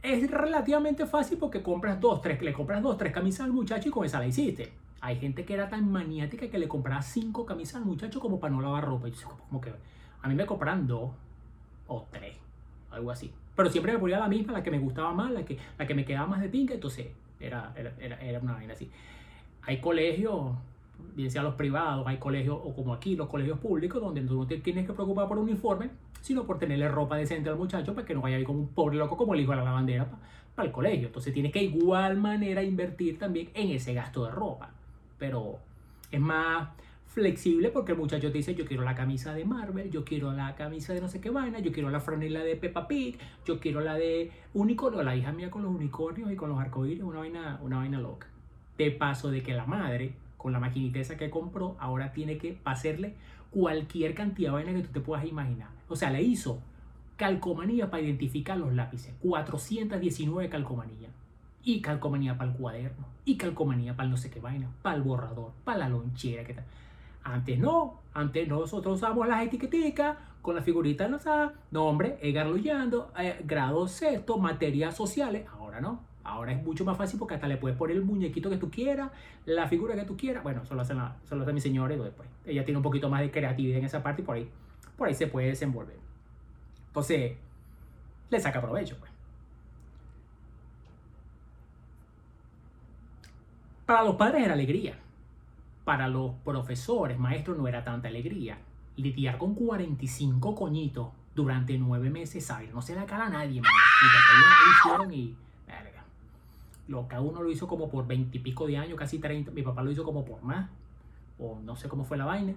es 0.00 0.30
relativamente 0.30 1.04
fácil 1.04 1.38
porque 1.38 1.60
compras 1.60 2.00
dos, 2.00 2.22
tres, 2.22 2.40
le 2.40 2.52
compras 2.52 2.80
dos, 2.80 2.96
tres 2.96 3.12
camisas 3.12 3.46
al 3.46 3.52
muchacho 3.52 3.88
y 3.88 3.90
con 3.90 4.04
esa 4.04 4.20
la 4.20 4.28
hiciste. 4.28 4.70
Hay 5.00 5.16
gente 5.16 5.44
que 5.44 5.54
era 5.54 5.68
tan 5.68 5.90
maniática 5.90 6.48
que 6.48 6.56
le 6.56 6.68
compraba 6.68 7.02
cinco 7.02 7.44
camisas 7.44 7.76
al 7.76 7.84
muchacho 7.84 8.20
como 8.20 8.38
para 8.38 8.54
no 8.54 8.60
lavar 8.60 8.84
ropa. 8.84 9.08
Y 9.08 9.12
como 9.48 9.60
que 9.60 9.72
a 10.22 10.28
mí 10.28 10.36
me 10.36 10.46
compran 10.46 10.86
dos 10.86 11.10
o 11.88 12.06
tres, 12.12 12.36
algo 12.92 13.10
así. 13.10 13.32
Pero 13.56 13.70
siempre 13.70 13.92
me 13.92 13.98
ponía 13.98 14.20
la 14.20 14.28
misma, 14.28 14.52
la 14.52 14.62
que 14.62 14.70
me 14.70 14.78
gustaba 14.78 15.12
más, 15.12 15.32
la 15.32 15.44
que, 15.44 15.58
la 15.76 15.84
que 15.84 15.94
me 15.96 16.04
quedaba 16.04 16.28
más 16.28 16.40
de 16.40 16.48
pinca, 16.48 16.74
entonces 16.74 17.08
era, 17.40 17.74
era, 17.76 18.20
era 18.20 18.38
una 18.38 18.52
vaina 18.52 18.74
así. 18.74 18.88
Hay 19.62 19.80
colegios 19.80 20.52
bien 21.14 21.30
sea 21.30 21.42
los 21.42 21.54
privados, 21.54 22.06
hay 22.06 22.18
colegios, 22.18 22.58
o 22.62 22.74
como 22.74 22.94
aquí, 22.94 23.16
los 23.16 23.28
colegios 23.28 23.58
públicos, 23.58 24.00
donde 24.00 24.20
tú 24.22 24.36
no 24.36 24.46
te 24.46 24.58
tienes 24.58 24.86
que 24.86 24.92
preocupar 24.92 25.26
por 25.28 25.38
un 25.38 25.44
uniforme, 25.44 25.90
sino 26.20 26.44
por 26.44 26.58
tenerle 26.58 26.88
ropa 26.88 27.16
decente 27.16 27.48
al 27.48 27.56
muchacho 27.56 27.94
para 27.94 28.06
que 28.06 28.14
no 28.14 28.20
vaya 28.20 28.36
ahí 28.36 28.44
como 28.44 28.60
un 28.60 28.68
pobre 28.68 28.96
loco 28.96 29.16
como 29.16 29.34
el 29.34 29.40
hijo 29.40 29.52
de 29.52 29.58
la 29.58 29.64
lavandera 29.64 30.08
para, 30.54 30.66
el 30.66 30.72
colegio. 30.72 31.06
Entonces 31.08 31.32
tienes 31.32 31.52
que 31.52 31.62
igual 31.62 32.16
manera 32.16 32.62
invertir 32.62 33.18
también 33.18 33.50
en 33.54 33.70
ese 33.70 33.94
gasto 33.94 34.24
de 34.24 34.30
ropa. 34.30 34.70
Pero 35.18 35.58
es 36.10 36.20
más 36.20 36.68
flexible 37.06 37.70
porque 37.70 37.92
el 37.92 37.98
muchacho 37.98 38.30
te 38.30 38.38
dice 38.38 38.54
yo 38.54 38.64
quiero 38.64 38.84
la 38.84 38.94
camisa 38.94 39.34
de 39.34 39.44
Marvel, 39.44 39.90
yo 39.90 40.04
quiero 40.04 40.32
la 40.32 40.54
camisa 40.54 40.92
de 40.92 41.00
no 41.00 41.08
sé 41.08 41.20
qué 41.20 41.30
vaina, 41.30 41.58
yo 41.58 41.72
quiero 41.72 41.90
la 41.90 42.00
franela 42.00 42.44
de 42.44 42.54
Peppa 42.54 42.86
Pig, 42.86 43.18
yo 43.44 43.58
quiero 43.58 43.80
la 43.80 43.94
de 43.94 44.30
unicornio, 44.54 45.02
la 45.02 45.16
hija 45.16 45.32
mía 45.32 45.50
con 45.50 45.62
los 45.62 45.74
unicornios 45.74 46.30
y 46.30 46.36
con 46.36 46.48
los 46.50 46.60
arcoíris, 46.60 47.02
una 47.02 47.20
vaina, 47.20 47.58
una 47.62 47.78
vaina 47.78 48.00
loca. 48.00 48.26
De 48.76 48.90
paso 48.92 49.30
de 49.30 49.42
que 49.42 49.54
la 49.54 49.66
madre 49.66 50.12
con 50.38 50.52
la 50.52 50.60
maquinita 50.60 51.00
esa 51.00 51.18
que 51.18 51.28
compró, 51.28 51.76
ahora 51.78 52.12
tiene 52.12 52.38
que 52.38 52.58
hacerle 52.64 53.16
cualquier 53.50 54.14
cantidad 54.14 54.50
de 54.50 54.54
vaina 54.54 54.72
que 54.72 54.86
tú 54.86 54.92
te 54.92 55.00
puedas 55.00 55.26
imaginar. 55.26 55.68
O 55.88 55.96
sea, 55.96 56.10
le 56.10 56.22
hizo 56.22 56.60
calcomanía 57.16 57.90
para 57.90 58.02
identificar 58.02 58.56
los 58.56 58.72
lápices, 58.72 59.14
419 59.20 60.48
calcomanías. 60.48 61.12
Y 61.64 61.82
calcomanía 61.82 62.38
para 62.38 62.52
el 62.52 62.56
cuaderno, 62.56 63.04
y 63.26 63.36
calcomanía 63.36 63.94
para 63.94 64.04
el 64.04 64.12
no 64.12 64.16
sé 64.16 64.30
qué 64.30 64.40
vaina, 64.40 64.70
para 64.80 64.96
el 64.96 65.02
borrador, 65.02 65.52
para 65.64 65.80
la 65.80 65.88
lonchera, 65.90 66.44
que 66.44 66.54
tal. 66.54 66.64
Antes 67.24 67.58
no, 67.58 68.00
antes 68.14 68.48
nosotros 68.48 68.96
usamos 68.96 69.28
las 69.28 69.44
etiqueticas 69.44 70.16
con 70.40 70.54
la 70.54 70.62
figurita 70.62 71.04
enlazada, 71.04 71.52
nombre, 71.70 72.18
Edgar 72.22 72.46
Luyando, 72.46 73.12
eh, 73.18 73.42
grado 73.44 73.86
sexto, 73.86 74.38
materias 74.38 74.96
sociales, 74.96 75.46
ahora 75.52 75.80
no. 75.80 76.07
Ahora 76.28 76.52
es 76.52 76.62
mucho 76.62 76.84
más 76.84 76.96
fácil 76.96 77.18
porque 77.18 77.34
hasta 77.34 77.48
le 77.48 77.56
puedes 77.56 77.76
poner 77.78 77.96
el 77.96 78.04
muñequito 78.04 78.50
que 78.50 78.58
tú 78.58 78.70
quieras, 78.70 79.10
la 79.46 79.66
figura 79.66 79.94
que 79.94 80.04
tú 80.04 80.14
quieras. 80.14 80.42
Bueno, 80.42 80.62
solo 80.66 80.82
hace, 80.82 80.92
la, 80.92 81.16
solo 81.26 81.42
hace 81.42 81.54
mi 81.54 81.60
señora 81.60 81.96
después. 81.96 82.28
Ella 82.44 82.64
tiene 82.66 82.76
un 82.76 82.82
poquito 82.82 83.08
más 83.08 83.22
de 83.22 83.30
creatividad 83.30 83.78
en 83.78 83.86
esa 83.86 84.02
parte 84.02 84.20
y 84.20 84.24
por 84.26 84.36
ahí, 84.36 84.50
por 84.96 85.08
ahí 85.08 85.14
se 85.14 85.26
puede 85.26 85.48
desenvolver. 85.48 85.96
Entonces, 86.88 87.32
le 88.28 88.40
saca 88.40 88.60
provecho, 88.60 88.96
pues. 88.98 89.10
Para 93.86 94.04
los 94.04 94.16
padres 94.16 94.44
era 94.44 94.52
alegría. 94.52 94.98
Para 95.86 96.08
los 96.08 96.34
profesores, 96.44 97.18
maestros, 97.18 97.56
no 97.56 97.66
era 97.66 97.84
tanta 97.84 98.08
alegría. 98.08 98.58
Lidiar 98.96 99.38
con 99.38 99.54
45 99.54 100.54
coñitos 100.54 101.08
durante 101.34 101.78
nueve 101.78 102.10
meses, 102.10 102.44
¿sabes? 102.44 102.70
No 102.74 102.82
se 102.82 102.94
la 102.94 103.06
cara 103.06 103.26
a 103.26 103.30
nadie, 103.30 103.62
man. 103.62 103.70
Y 105.10 105.18
y 105.18 105.36
lo, 106.88 107.06
cada 107.06 107.22
uno 107.22 107.42
lo 107.42 107.50
hizo 107.50 107.68
como 107.68 107.88
por 107.88 108.06
veintipico 108.06 108.66
de 108.66 108.78
años, 108.78 108.98
casi 108.98 109.18
30. 109.18 109.52
Mi 109.52 109.62
papá 109.62 109.82
lo 109.82 109.90
hizo 109.90 110.02
como 110.04 110.24
por 110.24 110.42
más, 110.42 110.68
o 111.38 111.58
no 111.62 111.76
sé 111.76 111.88
cómo 111.88 112.04
fue 112.04 112.16
la 112.16 112.24
vaina. 112.24 112.54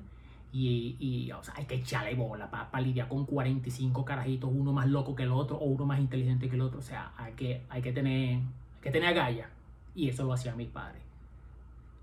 Y, 0.54 0.98
y 1.00 1.32
o 1.32 1.44
sea, 1.44 1.54
hay 1.58 1.66
que 1.66 1.76
echarle 1.76 2.16
bola 2.16 2.50
para 2.50 2.82
lidiar 2.82 3.08
con 3.08 3.26
45 3.26 4.04
carajitos, 4.04 4.50
uno 4.54 4.74
más 4.74 4.88
loco 4.88 5.16
que 5.16 5.24
el 5.24 5.32
otro 5.32 5.58
o 5.58 5.66
uno 5.66 5.86
más 5.86 6.00
inteligente 6.00 6.50
que 6.50 6.56
el 6.56 6.62
otro. 6.62 6.80
O 6.80 6.84
sea, 6.84 7.14
hay 7.18 7.34
que, 7.34 7.62
hay 7.70 7.82
que 7.82 7.92
tener, 7.92 8.38
hay 8.38 8.82
que 8.82 8.92
tener 8.92 9.10
agallas. 9.10 9.50
Y 9.94 10.10
eso 10.10 10.24
lo 10.24 10.34
hacían 10.34 10.58
mis 10.58 10.70
padres. 10.70 11.02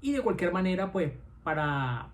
Y 0.00 0.12
de 0.12 0.20
cualquier 0.20 0.52
manera, 0.52 0.92
pues, 0.92 1.12
para, 1.42 2.08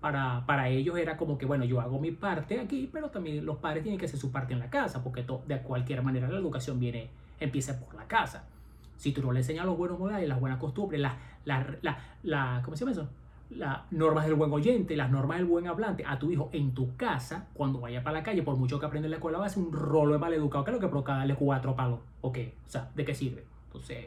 para, 0.00 0.44
para, 0.46 0.68
ellos 0.68 0.96
era 0.98 1.16
como 1.16 1.38
que, 1.38 1.46
bueno, 1.46 1.64
yo 1.64 1.80
hago 1.80 1.98
mi 1.98 2.12
parte 2.12 2.60
aquí, 2.60 2.88
pero 2.92 3.10
también 3.10 3.44
los 3.44 3.56
padres 3.58 3.82
tienen 3.82 3.98
que 3.98 4.06
hacer 4.06 4.20
su 4.20 4.30
parte 4.30 4.52
en 4.52 4.60
la 4.60 4.70
casa, 4.70 5.02
porque 5.02 5.24
de 5.46 5.62
cualquier 5.62 6.02
manera 6.02 6.28
la 6.28 6.38
educación 6.38 6.78
viene, 6.78 7.08
empieza 7.40 7.80
por 7.80 7.94
la 7.94 8.06
casa. 8.06 8.46
Si 8.96 9.12
tú 9.12 9.22
no 9.22 9.32
le 9.32 9.40
enseñas 9.40 9.66
los 9.66 9.76
buenos 9.76 9.98
modales, 9.98 10.28
las 10.28 10.40
buenas 10.40 10.58
costumbres, 10.58 11.00
las, 11.00 11.14
la, 11.44 11.66
la, 11.82 11.98
la, 12.22 12.60
¿cómo 12.64 12.76
se 12.76 12.84
llama 12.84 12.92
eso? 12.92 13.08
Las 13.50 13.80
normas 13.92 14.24
del 14.24 14.34
buen 14.34 14.52
oyente, 14.52 14.96
las 14.96 15.10
normas 15.10 15.38
del 15.38 15.46
buen 15.46 15.66
hablante 15.66 16.04
a 16.06 16.18
tu 16.18 16.30
hijo 16.30 16.48
en 16.52 16.72
tu 16.72 16.96
casa, 16.96 17.48
cuando 17.54 17.80
vaya 17.80 18.02
para 18.02 18.18
la 18.18 18.22
calle, 18.22 18.42
por 18.42 18.56
mucho 18.56 18.80
que 18.80 18.86
aprenda 18.86 19.06
en 19.06 19.10
la 19.10 19.16
escuela, 19.16 19.38
va 19.38 19.46
a 19.46 19.48
ser 19.48 19.62
un 19.62 19.72
rolo 19.72 20.14
de 20.14 20.18
maleducado, 20.18 20.64
que 20.64 20.72
lo 20.72 20.80
que 20.80 20.88
provoca 20.88 21.16
darle 21.16 21.34
cuatro 21.34 21.76
palos. 21.76 22.00
¿O 22.22 22.32
qué? 22.32 22.54
O 22.66 22.70
sea, 22.70 22.90
¿de 22.94 23.04
qué 23.04 23.14
sirve? 23.14 23.44
Entonces, 23.66 24.06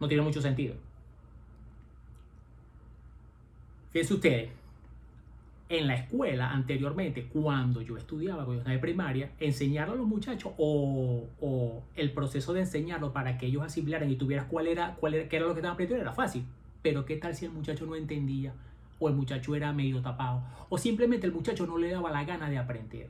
no 0.00 0.08
tiene 0.08 0.22
mucho 0.22 0.40
sentido. 0.40 0.74
Fíjense 3.92 4.14
ustedes, 4.14 4.50
en 5.70 5.86
la 5.86 5.94
escuela 5.94 6.50
anteriormente, 6.50 7.28
cuando 7.32 7.80
yo 7.80 7.96
estudiaba, 7.96 8.38
cuando 8.38 8.54
yo 8.54 8.58
estaba 8.58 8.74
en 8.74 8.80
primaria, 8.80 9.30
enseñar 9.38 9.88
a 9.88 9.94
los 9.94 10.04
muchachos 10.04 10.52
o, 10.58 11.28
o, 11.40 11.82
el 11.94 12.12
proceso 12.12 12.52
de 12.52 12.62
enseñarlo 12.62 13.12
para 13.12 13.38
que 13.38 13.46
ellos 13.46 13.62
asimilaran 13.62 14.10
y 14.10 14.16
tuvieras 14.16 14.46
cuál 14.46 14.66
era, 14.66 14.96
cuál 14.96 15.14
era, 15.14 15.28
qué 15.28 15.36
era 15.36 15.46
lo 15.46 15.54
que 15.54 15.60
estaban 15.60 15.74
aprendiendo 15.74 16.02
era 16.02 16.12
fácil. 16.12 16.44
Pero 16.82 17.06
qué 17.06 17.16
tal 17.16 17.36
si 17.36 17.44
el 17.44 17.52
muchacho 17.52 17.86
no 17.86 17.94
entendía 17.94 18.52
o 18.98 19.08
el 19.08 19.14
muchacho 19.14 19.54
era 19.54 19.72
medio 19.72 20.02
tapado 20.02 20.42
o 20.68 20.76
simplemente 20.76 21.26
el 21.26 21.32
muchacho 21.32 21.66
no 21.66 21.78
le 21.78 21.90
daba 21.90 22.10
la 22.10 22.24
gana 22.24 22.50
de 22.50 22.58
aprender. 22.58 23.08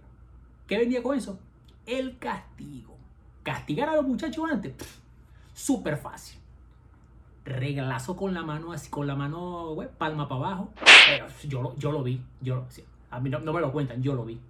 ¿Qué 0.66 0.76
venía 0.76 1.02
con 1.02 1.16
eso? 1.16 1.40
El 1.86 2.18
castigo. 2.18 2.94
Castigar 3.42 3.88
a 3.88 3.96
los 3.96 4.06
muchachos 4.06 4.44
antes, 4.50 4.74
súper 5.54 5.96
fácil 5.96 6.39
reglazo 7.50 8.16
con 8.16 8.34
la 8.34 8.42
mano 8.42 8.72
así, 8.72 8.90
con 8.90 9.06
la 9.06 9.14
mano, 9.14 9.76
palma 9.98 10.28
para 10.28 10.40
abajo. 10.40 10.70
Pero 11.08 11.26
yo, 11.44 11.74
yo 11.76 11.92
lo 11.92 12.02
vi, 12.02 12.20
yo, 12.40 12.64
a 13.10 13.20
mí 13.20 13.30
no, 13.30 13.40
me 13.40 13.60
lo 13.60 13.72
cuentan, 13.72 14.02
yo 14.02 14.14
lo 14.14 14.24
vi. 14.24 14.40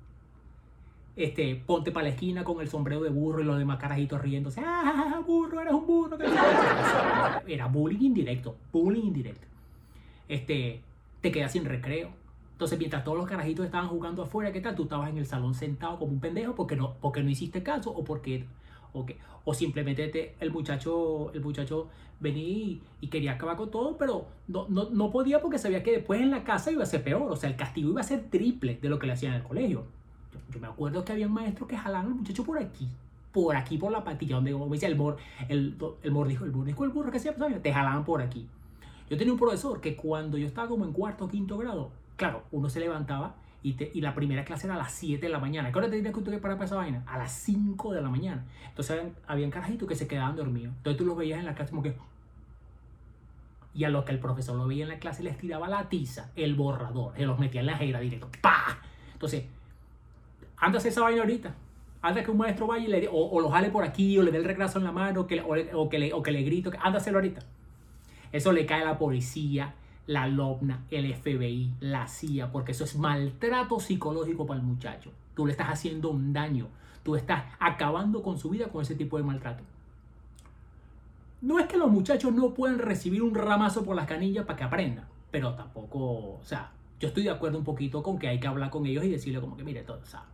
Este, 1.16 1.56
ponte 1.66 1.90
para 1.90 2.04
la 2.04 2.10
esquina 2.10 2.44
con 2.44 2.60
el 2.60 2.68
sombrero 2.68 3.02
de 3.02 3.10
burro 3.10 3.40
y 3.40 3.44
los 3.44 3.58
demás 3.58 3.78
carajitos 3.78 4.20
riéndose. 4.20 4.62
¡Ah, 4.64 5.20
burro, 5.26 5.60
eres 5.60 5.74
un 5.74 5.86
burro! 5.86 6.16
Era 7.46 7.66
bullying 7.66 8.06
indirecto, 8.06 8.56
bullying 8.72 9.06
indirecto. 9.06 9.46
Este, 10.28 10.80
te 11.20 11.32
quedas 11.32 11.52
sin 11.52 11.64
recreo. 11.64 12.10
Entonces, 12.52 12.78
mientras 12.78 13.04
todos 13.04 13.16
los 13.16 13.26
carajitos 13.26 13.64
estaban 13.64 13.88
jugando 13.88 14.22
afuera, 14.22 14.52
¿qué 14.52 14.60
tal? 14.60 14.74
Tú 14.74 14.84
estabas 14.84 15.10
en 15.10 15.18
el 15.18 15.26
salón 15.26 15.54
sentado 15.54 15.98
como 15.98 16.12
un 16.12 16.20
pendejo 16.20 16.54
porque 16.54 16.76
no, 16.76 16.94
porque 17.00 17.22
no 17.22 17.30
hiciste 17.30 17.62
caso 17.62 17.90
o 17.90 18.04
porque 18.04 18.44
o 19.44 19.54
simplemente 19.54 20.34
el 20.40 20.50
muchacho, 20.50 21.32
el 21.32 21.40
muchacho 21.40 21.88
venía 22.20 22.78
y, 23.00 23.08
quería 23.08 23.32
acabar 23.32 23.56
con 23.56 23.70
todo, 23.70 23.96
pero 23.96 24.26
no, 24.46 24.66
no, 24.68 25.10
podía 25.10 25.40
porque 25.40 25.58
sabía 25.58 25.82
que 25.82 25.92
después 25.92 26.20
en 26.20 26.30
la 26.30 26.44
casa 26.44 26.70
iba 26.70 26.82
a 26.82 26.86
ser 26.86 27.02
peor. 27.02 27.30
O 27.30 27.36
sea, 27.36 27.50
el 27.50 27.56
castigo 27.56 27.90
iba 27.90 28.00
a 28.00 28.04
ser 28.04 28.28
triple 28.30 28.78
de 28.80 28.88
lo 28.88 28.98
que 28.98 29.06
le 29.06 29.14
hacían 29.14 29.32
en 29.32 29.40
el 29.40 29.46
colegio. 29.46 29.84
Yo, 30.52 30.60
me 30.60 30.66
acuerdo 30.66 31.04
que 31.04 31.12
había 31.12 31.26
un 31.26 31.32
maestro 31.32 31.66
que 31.66 31.76
jalaban 31.76 32.06
al 32.06 32.14
muchacho 32.14 32.44
por 32.44 32.58
aquí, 32.58 32.86
por 33.32 33.56
aquí 33.56 33.78
por 33.78 33.90
la 33.90 34.04
patilla, 34.04 34.36
donde 34.36 34.52
como 34.52 34.68
decía 34.68 34.88
el 34.88 34.96
mor, 34.96 35.16
el, 35.48 35.76
el 36.02 36.10
mordisco, 36.12 36.44
el 36.44 36.52
el 36.52 36.90
burro 36.90 37.10
que 37.10 37.16
hacía, 37.16 37.34
te 37.34 37.72
jalaban 37.72 38.04
por 38.04 38.22
aquí. 38.22 38.46
Yo 39.08 39.16
tenía 39.16 39.32
un 39.32 39.38
profesor 39.38 39.80
que 39.80 39.96
cuando 39.96 40.38
yo 40.38 40.46
estaba 40.46 40.68
como 40.68 40.84
en 40.84 40.92
cuarto 40.92 41.24
o 41.24 41.28
quinto 41.28 41.58
grado, 41.58 41.90
claro, 42.16 42.44
uno 42.52 42.68
se 42.68 42.78
levantaba 42.78 43.34
y, 43.62 44.00
la 44.00 44.14
primera 44.14 44.44
clase 44.44 44.66
era 44.66 44.74
a 44.74 44.78
las 44.78 44.92
7 44.92 45.26
de 45.26 45.30
la 45.30 45.38
mañana. 45.38 45.70
¿Qué 45.70 45.78
hora 45.78 45.90
te 45.90 45.96
tenías 45.96 46.14
que 46.14 46.38
parar 46.38 46.56
para 46.56 46.64
esa 46.64 46.76
vaina? 46.76 47.02
A 47.06 47.18
las 47.18 47.32
5 47.32 47.92
de 47.92 48.00
la 48.00 48.08
mañana. 48.08 48.44
Entonces 48.68 48.98
habían, 48.98 49.14
habían 49.26 49.50
carajitos 49.50 49.86
que 49.86 49.94
se 49.94 50.08
quedaban 50.08 50.34
dormidos. 50.34 50.74
Entonces 50.78 50.98
tú 50.98 51.04
los 51.04 51.16
veías 51.16 51.38
en 51.38 51.46
la 51.46 51.54
clase 51.54 51.70
como 51.70 51.82
que... 51.82 51.94
Y 53.74 53.84
a 53.84 53.90
lo 53.90 54.04
que 54.04 54.12
el 54.12 54.18
profesor 54.18 54.56
lo 54.56 54.66
veía 54.66 54.84
en 54.84 54.88
la 54.88 54.98
clase 54.98 55.22
les 55.22 55.38
tiraba 55.38 55.68
la 55.68 55.88
tiza, 55.88 56.30
el 56.34 56.54
borrador, 56.54 57.14
se 57.16 57.24
los 57.24 57.38
metía 57.38 57.60
en 57.60 57.66
la 57.66 57.76
jera 57.76 58.00
directo. 58.00 58.28
¡Pah! 58.40 58.78
Entonces, 59.12 59.44
anda 60.56 60.76
a 60.76 60.78
hacer 60.78 60.90
esa 60.90 61.02
vaina 61.02 61.20
ahorita. 61.20 61.54
Anda 62.02 62.24
que 62.24 62.30
un 62.30 62.38
maestro 62.38 62.66
vaya 62.66 62.84
y 62.84 62.88
le 62.88 63.08
o, 63.08 63.12
o, 63.12 63.40
lo 63.40 63.50
jale 63.50 63.70
por 63.70 63.84
aquí, 63.84 64.18
o 64.18 64.22
le 64.22 64.32
dé 64.32 64.38
el 64.38 64.44
regraso 64.44 64.78
en 64.78 64.84
la 64.84 64.92
mano, 64.92 65.20
o, 65.20 65.26
que, 65.26 65.40
o, 65.42 65.88
que, 65.88 65.98
le, 65.98 66.14
o 66.14 66.22
que 66.22 66.32
le 66.32 66.42
grito. 66.42 66.72
Hacerlo 66.82 67.18
ahorita. 67.18 67.42
Eso 68.32 68.52
le 68.52 68.64
cae 68.64 68.82
a 68.82 68.86
la 68.86 68.98
policía, 68.98 69.74
la 70.06 70.26
LOBNA, 70.26 70.86
el 70.90 71.14
FBI, 71.14 71.74
la 71.80 72.08
CIA, 72.08 72.50
porque 72.50 72.72
eso 72.72 72.84
es 72.84 72.96
maltrato 72.96 73.78
psicológico 73.80 74.46
para 74.46 74.60
el 74.60 74.66
muchacho. 74.66 75.12
Tú 75.34 75.46
le 75.46 75.52
estás 75.52 75.68
haciendo 75.68 76.10
un 76.10 76.32
daño, 76.32 76.68
tú 77.02 77.16
estás 77.16 77.44
acabando 77.58 78.22
con 78.22 78.38
su 78.38 78.50
vida 78.50 78.68
con 78.68 78.82
ese 78.82 78.94
tipo 78.94 79.16
de 79.16 79.22
maltrato. 79.22 79.62
No 81.42 81.58
es 81.58 81.66
que 81.66 81.78
los 81.78 81.90
muchachos 81.90 82.34
no 82.34 82.52
puedan 82.52 82.78
recibir 82.78 83.22
un 83.22 83.34
ramazo 83.34 83.84
por 83.84 83.96
las 83.96 84.06
canillas 84.06 84.44
para 84.44 84.58
que 84.58 84.64
aprendan, 84.64 85.06
pero 85.30 85.54
tampoco, 85.54 85.98
o 85.98 86.40
sea, 86.42 86.70
yo 86.98 87.08
estoy 87.08 87.22
de 87.22 87.30
acuerdo 87.30 87.56
un 87.56 87.64
poquito 87.64 88.02
con 88.02 88.18
que 88.18 88.28
hay 88.28 88.38
que 88.38 88.46
hablar 88.46 88.68
con 88.68 88.84
ellos 88.84 89.04
y 89.04 89.08
decirle 89.08 89.40
como 89.40 89.56
que, 89.56 89.64
mire, 89.64 89.82
todo, 89.82 90.00
o 90.02 90.06
sea, 90.06 90.24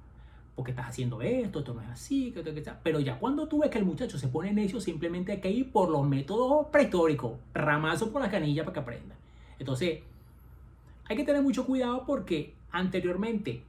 porque 0.57 0.73
estás 0.73 0.89
haciendo 0.89 1.21
esto, 1.23 1.61
esto 1.61 1.75
no 1.75 1.83
es 1.83 1.89
así, 1.89 2.33
que, 2.33 2.43
que, 2.43 2.73
pero 2.83 2.99
ya 2.99 3.19
cuando 3.19 3.47
tú 3.47 3.61
ves 3.61 3.71
que 3.71 3.79
el 3.79 3.85
muchacho 3.85 4.19
se 4.19 4.27
pone 4.27 4.53
necio, 4.53 4.81
simplemente 4.81 5.33
hay 5.33 5.41
que 5.41 5.51
ir 5.51 5.71
por 5.71 5.91
los 5.91 6.05
métodos 6.05 6.67
prehistóricos, 6.73 7.33
ramazo 7.55 8.11
por 8.11 8.23
las 8.23 8.31
canillas 8.31 8.65
para 8.65 8.73
que 8.73 8.81
aprenda. 8.81 9.15
Entonces, 9.59 10.01
hay 11.05 11.17
que 11.17 11.25
tener 11.25 11.43
mucho 11.43 11.65
cuidado 11.67 12.05
porque 12.07 12.55
anteriormente 12.71 13.63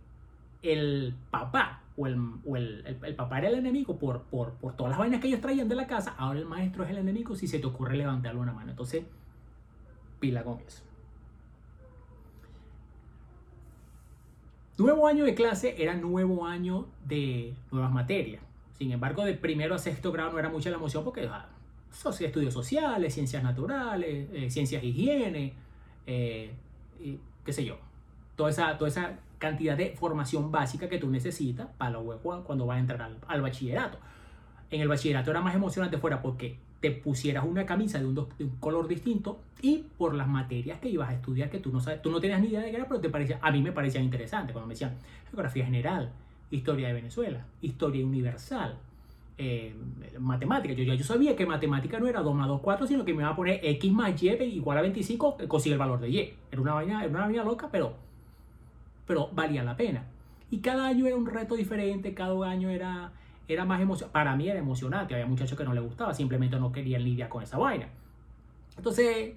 el 0.61 1.13
papá 1.29 1.83
o 1.95 2.05
el, 2.07 3.15
papá 3.15 3.39
era 3.39 3.47
el 3.49 3.55
enemigo 3.55 3.97
por, 3.97 4.23
por, 4.23 4.53
todas 4.75 4.91
las 4.91 4.99
vainas 4.99 5.19
que 5.19 5.27
ellos 5.27 5.41
traían 5.41 5.67
de 5.67 5.75
la 5.75 5.87
casa, 5.87 6.13
ahora 6.17 6.39
el 6.39 6.45
maestro 6.45 6.83
es 6.83 6.91
el 6.91 6.97
enemigo 6.99 7.35
si 7.35 7.47
se 7.47 7.57
te 7.57 7.65
ocurre 7.65 7.97
levantarle 7.97 8.39
una 8.39 8.53
mano. 8.53 8.69
Entonces, 8.69 9.03
pila 10.19 10.43
con 10.43 10.59
eso. 10.59 10.83
Nuevo 14.77 15.07
año 15.07 15.25
de 15.25 15.33
clase 15.33 15.81
era 15.81 15.95
nuevo 15.95 16.45
año 16.45 16.85
de 17.05 17.55
nuevas 17.71 17.91
materias. 17.91 18.43
Sin 18.77 18.91
embargo, 18.91 19.25
de 19.25 19.33
primero 19.33 19.73
a 19.73 19.79
sexto 19.79 20.11
grado 20.11 20.33
no 20.33 20.39
era 20.39 20.49
mucha 20.49 20.69
la 20.69 20.75
emoción 20.75 21.03
porque 21.03 21.27
ah, 21.27 21.49
estudios 22.19 22.53
sociales, 22.53 23.15
ciencias 23.15 23.41
naturales, 23.41 24.29
eh, 24.31 24.51
ciencias 24.51 24.83
higiene, 24.83 25.53
eh, 26.07 26.51
qué 27.45 27.53
sé 27.53 27.63
yo, 27.63 27.77
toda 28.35 28.49
esa, 28.49 28.77
toda 28.77 28.89
esa 28.89 29.19
cantidad 29.37 29.77
de 29.77 29.91
formación 29.91 30.51
básica 30.51 30.89
que 30.89 30.97
tú 30.97 31.09
necesitas 31.09 31.67
para 31.77 31.99
cuando 32.43 32.65
vas 32.65 32.77
a 32.77 32.79
entrar 32.79 33.11
al, 33.27 33.41
bachillerato. 33.41 33.99
En 34.71 34.81
el 34.81 34.87
bachillerato 34.87 35.31
era 35.31 35.41
más 35.41 35.55
emocionante 35.55 35.97
fuera 35.97 36.21
porque 36.21 36.57
te 36.79 36.91
pusieras 36.91 37.45
una 37.45 37.65
camisa 37.65 37.99
de 37.99 38.05
un, 38.05 38.27
color 38.59 38.87
distinto 38.87 39.39
y 39.61 39.85
por 39.97 40.13
las 40.13 40.27
materias 40.27 40.79
que 40.79 40.89
ibas 40.89 41.09
a 41.09 41.13
estudiar 41.13 41.49
que 41.49 41.59
tú 41.59 41.71
no 41.71 41.79
sabes, 41.79 42.01
tú 42.01 42.11
no 42.11 42.19
tenías 42.19 42.41
ni 42.41 42.47
idea 42.47 42.61
de 42.61 42.71
qué 42.71 42.77
era, 42.77 42.87
pero 42.87 42.99
te 42.99 43.09
parecía, 43.09 43.39
a 43.41 43.51
mí 43.51 43.61
me 43.61 43.71
parecían 43.71 44.03
interesantes 44.03 44.53
cuando 44.53 44.67
me 44.67 44.73
decían 44.73 44.95
geografía 45.29 45.65
general, 45.65 46.11
historia 46.51 46.87
de 46.87 46.93
Venezuela, 46.93 47.45
historia 47.61 48.05
universal, 48.05 48.77
eh, 49.37 49.75
matemática. 50.19 50.73
Yo, 50.73 50.83
yo 50.93 51.03
sabía 51.03 51.35
que 51.35 51.45
matemática 51.45 51.99
no 51.99 52.07
era 52.07 52.21
2 52.21 52.35
más 52.35 52.47
2, 52.47 52.61
4, 52.61 52.87
sino 52.87 53.05
que 53.05 53.13
me 53.13 53.21
iba 53.21 53.29
a 53.29 53.35
poner 53.35 53.59
x 53.63 53.91
más 53.91 54.21
y 54.21 54.29
igual 54.29 54.79
a 54.79 54.81
25, 54.81 55.37
eh, 55.39 55.47
consigue 55.47 55.73
el 55.73 55.79
valor 55.79 55.99
de 55.99 56.09
y. 56.09 56.33
Era 56.51 56.61
una 56.61 56.73
vaina, 56.73 57.03
era 57.03 57.09
una 57.09 57.25
vaina 57.25 57.43
loca, 57.43 57.69
pero, 57.71 57.93
pero 59.05 59.29
valía 59.33 59.63
la 59.63 59.77
pena. 59.77 60.05
Y 60.49 60.59
cada 60.59 60.87
año 60.87 61.05
era 61.05 61.15
un 61.15 61.25
reto 61.25 61.55
diferente, 61.55 62.13
cada 62.13 62.49
año 62.49 62.69
era, 62.69 63.11
era 63.47 63.65
más 63.65 63.79
emocionante. 63.81 64.13
Para 64.13 64.35
mí 64.35 64.49
era 64.49 64.59
emocionante, 64.59 65.13
había 65.13 65.27
muchachos 65.27 65.57
que 65.57 65.63
no 65.63 65.73
les 65.73 65.83
gustaba, 65.83 66.13
simplemente 66.13 66.59
no 66.59 66.71
querían 66.71 67.03
lidiar 67.03 67.29
con 67.29 67.43
esa 67.43 67.57
vaina. 67.57 67.89
Entonces, 68.75 69.35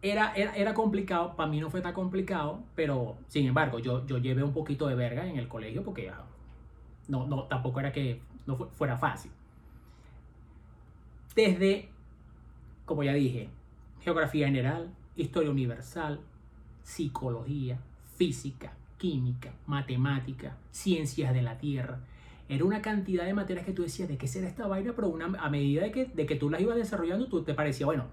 era, 0.00 0.32
era, 0.34 0.54
era, 0.56 0.74
complicado, 0.74 1.36
para 1.36 1.50
mí 1.50 1.60
no 1.60 1.70
fue 1.70 1.80
tan 1.80 1.92
complicado, 1.92 2.60
pero 2.74 3.16
sin 3.28 3.46
embargo, 3.46 3.78
yo, 3.78 4.06
yo 4.06 4.18
llevé 4.18 4.42
un 4.42 4.52
poquito 4.52 4.88
de 4.88 4.94
verga 4.94 5.26
en 5.26 5.36
el 5.36 5.48
colegio 5.48 5.82
porque 5.82 6.10
ah, 6.10 6.24
no, 7.08 7.26
no, 7.26 7.44
tampoco 7.44 7.80
era 7.80 7.92
que 7.92 8.20
no 8.46 8.56
fuera 8.56 8.96
fácil. 8.96 9.30
Desde, 11.34 11.88
como 12.84 13.02
ya 13.02 13.14
dije, 13.14 13.48
geografía 14.00 14.46
general, 14.46 14.90
historia 15.16 15.50
universal, 15.50 16.20
psicología, 16.82 17.78
física, 18.16 18.72
química, 18.98 19.52
matemática, 19.66 20.56
ciencias 20.70 21.32
de 21.32 21.42
la 21.42 21.58
Tierra. 21.58 22.00
Era 22.48 22.64
una 22.64 22.82
cantidad 22.82 23.24
de 23.24 23.34
materias 23.34 23.64
que 23.64 23.72
tú 23.72 23.82
decías, 23.82 24.08
¿de 24.08 24.18
qué 24.18 24.28
será 24.28 24.46
esta 24.46 24.66
vaina? 24.66 24.92
Pero 24.94 25.16
a 25.38 25.50
medida 25.50 25.82
de 25.82 25.92
que, 25.92 26.06
de 26.06 26.26
que 26.26 26.36
tú 26.36 26.50
las 26.50 26.60
ibas 26.60 26.76
desarrollando, 26.76 27.26
tú 27.28 27.42
te 27.42 27.54
parecía, 27.54 27.86
bueno, 27.86 28.06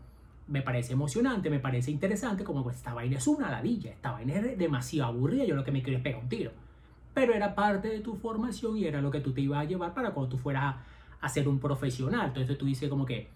me 0.47 0.61
parece 0.61 0.93
emocionante, 0.93 1.49
me 1.49 1.59
parece 1.59 1.91
interesante, 1.91 2.43
como 2.43 2.63
pues 2.63 2.77
esta 2.77 2.93
vaina 2.93 3.17
es 3.17 3.27
una 3.27 3.51
ladilla, 3.51 3.91
esta 3.91 4.11
vaina 4.11 4.35
es 4.35 4.57
demasiado 4.57 5.09
aburrida, 5.09 5.43
yo 5.45 5.55
lo 5.55 5.63
que 5.63 5.71
me 5.71 5.83
quiero 5.83 5.97
es 5.97 6.03
pegar 6.03 6.21
un 6.21 6.29
tiro 6.29 6.51
pero 7.19 7.33
era 7.33 7.53
parte 7.53 7.89
de 7.89 7.99
tu 7.99 8.15
formación 8.15 8.77
y 8.77 8.85
era 8.85 9.01
lo 9.01 9.11
que 9.11 9.19
tú 9.19 9.33
te 9.33 9.41
ibas 9.41 9.59
a 9.59 9.65
llevar 9.65 9.93
para 9.93 10.11
cuando 10.11 10.29
tú 10.29 10.37
fueras 10.37 10.77
a, 11.19 11.27
ser 11.27 11.49
un 11.49 11.59
profesional. 11.59 12.27
Entonces 12.27 12.57
tú 12.57 12.65
dices 12.65 12.87
como 12.87 13.05
que, 13.05 13.27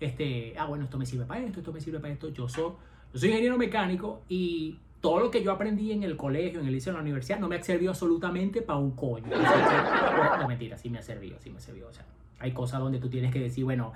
este, 0.00 0.54
ah, 0.58 0.64
bueno, 0.64 0.84
esto 0.84 0.96
me 0.96 1.04
sirve 1.04 1.26
para 1.26 1.42
esto, 1.42 1.60
esto 1.60 1.70
me 1.70 1.78
sirve 1.82 2.00
para 2.00 2.14
esto. 2.14 2.30
Yo 2.30 2.48
soy, 2.48 2.72
yo 3.12 3.20
soy 3.20 3.28
ingeniero 3.28 3.58
mecánico 3.58 4.22
y 4.30 4.78
todo 5.02 5.20
lo 5.20 5.30
que 5.30 5.42
yo 5.42 5.52
aprendí 5.52 5.92
en 5.92 6.02
el 6.02 6.16
colegio, 6.16 6.60
en 6.60 6.66
el 6.66 6.72
liceo, 6.72 6.92
en 6.92 6.96
la 6.96 7.02
universidad, 7.02 7.38
no 7.38 7.46
me 7.46 7.56
ha 7.56 7.62
servido 7.62 7.90
absolutamente 7.90 8.62
para 8.62 8.78
un 8.78 8.92
coño. 8.92 9.26
No, 9.26 10.48
mentira, 10.48 10.78
sí 10.78 10.88
me 10.88 10.98
ha 10.98 11.02
servido, 11.02 11.36
sí 11.38 11.50
me 11.50 11.58
ha 11.58 11.60
servido. 11.60 11.88
O 11.88 11.92
sea, 11.92 12.06
hay 12.38 12.52
cosas 12.52 12.80
donde 12.80 12.98
tú 12.98 13.10
tienes 13.10 13.34
que 13.34 13.40
decir, 13.40 13.64
bueno, 13.64 13.92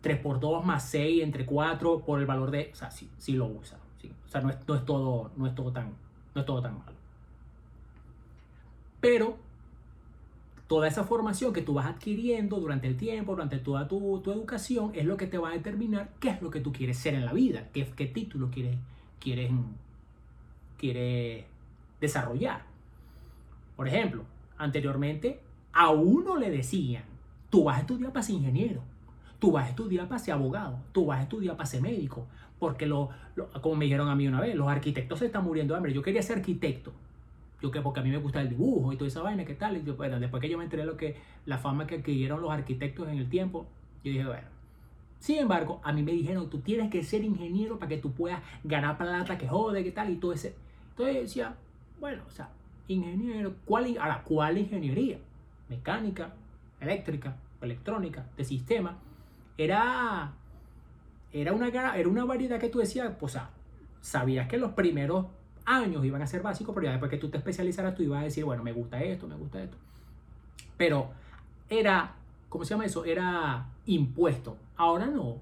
3 0.00 0.16
eh, 0.16 0.20
por 0.20 0.40
2 0.40 0.66
más 0.66 0.84
6 0.88 1.22
entre 1.22 1.46
4 1.46 2.00
por 2.00 2.18
el 2.18 2.26
valor 2.26 2.50
de... 2.50 2.70
O 2.72 2.74
sea, 2.74 2.90
sí, 2.90 3.08
sí 3.18 3.34
lo 3.34 3.46
usa. 3.46 3.78
Sí. 4.02 4.10
O 4.26 4.28
sea, 4.28 4.40
no 4.40 4.50
es, 4.50 4.56
no 4.66 4.74
es, 4.74 4.84
todo, 4.84 5.30
no, 5.36 5.46
es 5.46 5.54
todo 5.54 5.70
tan, 5.70 5.92
no 6.34 6.40
es 6.40 6.44
todo 6.44 6.60
tan 6.60 6.76
malo. 6.76 6.99
Pero 9.00 9.36
toda 10.66 10.86
esa 10.86 11.04
formación 11.04 11.52
que 11.52 11.62
tú 11.62 11.74
vas 11.74 11.86
adquiriendo 11.86 12.60
durante 12.60 12.86
el 12.86 12.96
tiempo, 12.96 13.32
durante 13.32 13.58
toda 13.58 13.88
tu, 13.88 14.20
tu, 14.20 14.30
educación, 14.30 14.92
es 14.94 15.04
lo 15.04 15.16
que 15.16 15.26
te 15.26 15.38
va 15.38 15.50
a 15.50 15.52
determinar 15.52 16.10
qué 16.20 16.30
es 16.30 16.42
lo 16.42 16.50
que 16.50 16.60
tú 16.60 16.72
quieres 16.72 16.98
ser 16.98 17.14
en 17.14 17.24
la 17.24 17.32
vida, 17.32 17.68
qué, 17.72 17.86
qué 17.96 18.06
título 18.06 18.50
quieres, 18.50 18.76
quieres, 19.18 19.50
quieres 20.78 21.44
desarrollar. 22.00 22.62
Por 23.76 23.88
ejemplo, 23.88 24.22
anteriormente 24.58 25.40
a 25.72 25.90
uno 25.90 26.36
le 26.36 26.50
decían, 26.50 27.04
tú 27.50 27.64
vas 27.64 27.78
a 27.78 27.80
estudiar 27.80 28.12
para 28.12 28.22
ser 28.22 28.36
ingeniero, 28.36 28.82
tú 29.38 29.52
vas 29.52 29.66
a 29.66 29.70
estudiar 29.70 30.06
para 30.06 30.18
ser 30.18 30.34
abogado, 30.34 30.78
tú 30.92 31.06
vas 31.06 31.18
a 31.18 31.22
estudiar 31.22 31.56
para 31.56 31.66
ser 31.66 31.82
médico, 31.82 32.26
porque 32.60 32.86
lo, 32.86 33.08
como 33.60 33.74
me 33.74 33.86
dijeron 33.86 34.08
a 34.08 34.14
mí 34.14 34.28
una 34.28 34.40
vez, 34.40 34.54
los 34.54 34.68
arquitectos 34.68 35.18
se 35.18 35.26
están 35.26 35.44
muriendo 35.44 35.74
de 35.74 35.78
hambre. 35.78 35.92
Yo 35.92 36.02
quería 36.02 36.22
ser 36.22 36.38
arquitecto, 36.38 36.92
yo 37.60 37.70
que 37.70 37.80
porque 37.80 38.00
a 38.00 38.02
mí 38.02 38.10
me 38.10 38.18
gusta 38.18 38.40
el 38.40 38.48
dibujo 38.48 38.92
y 38.92 38.96
toda 38.96 39.08
esa 39.08 39.22
vaina, 39.22 39.44
¿qué 39.44 39.54
tal? 39.54 39.76
Y 39.76 39.80
bueno, 39.80 40.18
después 40.18 40.40
que 40.40 40.48
yo 40.48 40.58
me 40.58 40.64
enteré 40.64 40.84
lo 40.84 40.96
que 40.96 41.16
la 41.46 41.58
fama 41.58 41.86
que 41.86 41.96
adquirieron 41.96 42.40
los 42.40 42.50
arquitectos 42.50 43.08
en 43.08 43.18
el 43.18 43.28
tiempo, 43.28 43.66
yo 44.04 44.12
dije, 44.12 44.24
bueno. 44.24 44.48
Sin 45.18 45.36
embargo, 45.36 45.80
a 45.84 45.92
mí 45.92 46.02
me 46.02 46.12
dijeron, 46.12 46.48
tú 46.48 46.60
tienes 46.60 46.90
que 46.90 47.02
ser 47.02 47.22
ingeniero 47.22 47.78
para 47.78 47.90
que 47.90 47.98
tú 47.98 48.12
puedas 48.12 48.40
ganar 48.64 48.96
plata, 48.96 49.36
que 49.36 49.46
jode, 49.46 49.84
¿qué 49.84 49.92
tal? 49.92 50.08
Y 50.08 50.16
todo 50.16 50.32
ese. 50.32 50.54
Entonces 50.90 51.22
decía, 51.22 51.54
bueno, 52.00 52.22
o 52.26 52.30
sea, 52.30 52.48
ingeniero, 52.88 53.54
¿cuál, 53.66 53.98
ahora, 53.98 54.22
¿cuál 54.24 54.56
ingeniería? 54.56 55.18
Mecánica, 55.68 56.34
eléctrica, 56.80 57.36
electrónica, 57.60 58.26
de 58.36 58.44
sistema. 58.44 58.96
Era, 59.58 60.32
era, 61.32 61.52
una, 61.52 61.68
era 61.68 62.08
una 62.08 62.24
variedad 62.24 62.58
que 62.58 62.70
tú 62.70 62.78
decías, 62.78 63.12
pues, 63.20 63.34
o 63.34 63.38
sea, 63.38 63.50
sabías 64.00 64.48
que 64.48 64.56
los 64.56 64.72
primeros 64.72 65.26
años 65.64 66.04
iban 66.04 66.22
a 66.22 66.26
ser 66.26 66.42
básicos, 66.42 66.74
pero 66.74 66.86
ya 66.86 66.92
después 66.92 67.10
que 67.10 67.18
tú 67.18 67.28
te 67.28 67.38
especializaras, 67.38 67.94
tú 67.94 68.02
ibas 68.02 68.20
a 68.20 68.24
decir, 68.24 68.44
bueno, 68.44 68.62
me 68.62 68.72
gusta 68.72 69.02
esto, 69.02 69.26
me 69.26 69.36
gusta 69.36 69.62
esto. 69.62 69.76
Pero 70.76 71.10
era, 71.68 72.14
¿cómo 72.48 72.64
se 72.64 72.70
llama 72.70 72.86
eso? 72.86 73.04
Era 73.04 73.66
impuesto. 73.86 74.56
Ahora 74.76 75.06
no. 75.06 75.36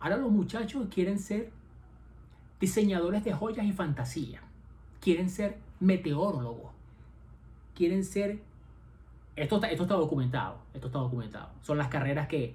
Ahora 0.00 0.16
los 0.16 0.30
muchachos 0.30 0.88
quieren 0.92 1.18
ser 1.18 1.50
diseñadores 2.58 3.24
de 3.24 3.32
joyas 3.32 3.66
y 3.66 3.72
fantasía. 3.72 4.40
Quieren 5.00 5.30
ser 5.30 5.58
meteorólogos. 5.80 6.72
Quieren 7.74 8.04
ser... 8.04 8.40
Esto 9.36 9.56
está, 9.56 9.70
esto 9.70 9.84
está 9.84 9.94
documentado. 9.94 10.58
Esto 10.74 10.88
está 10.88 10.98
documentado. 10.98 11.50
Son 11.62 11.78
las 11.78 11.88
carreras 11.88 12.28
que 12.28 12.54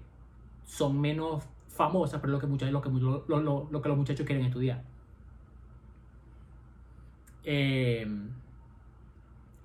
son 0.65 0.99
menos 0.99 1.43
famosas, 1.69 2.21
pero 2.21 2.33
lo 2.33 2.39
lo 3.69 3.81
que 3.81 3.89
los 3.89 3.97
muchachos 3.97 4.25
quieren 4.25 4.45
estudiar. 4.45 4.83
Em, 7.45 8.29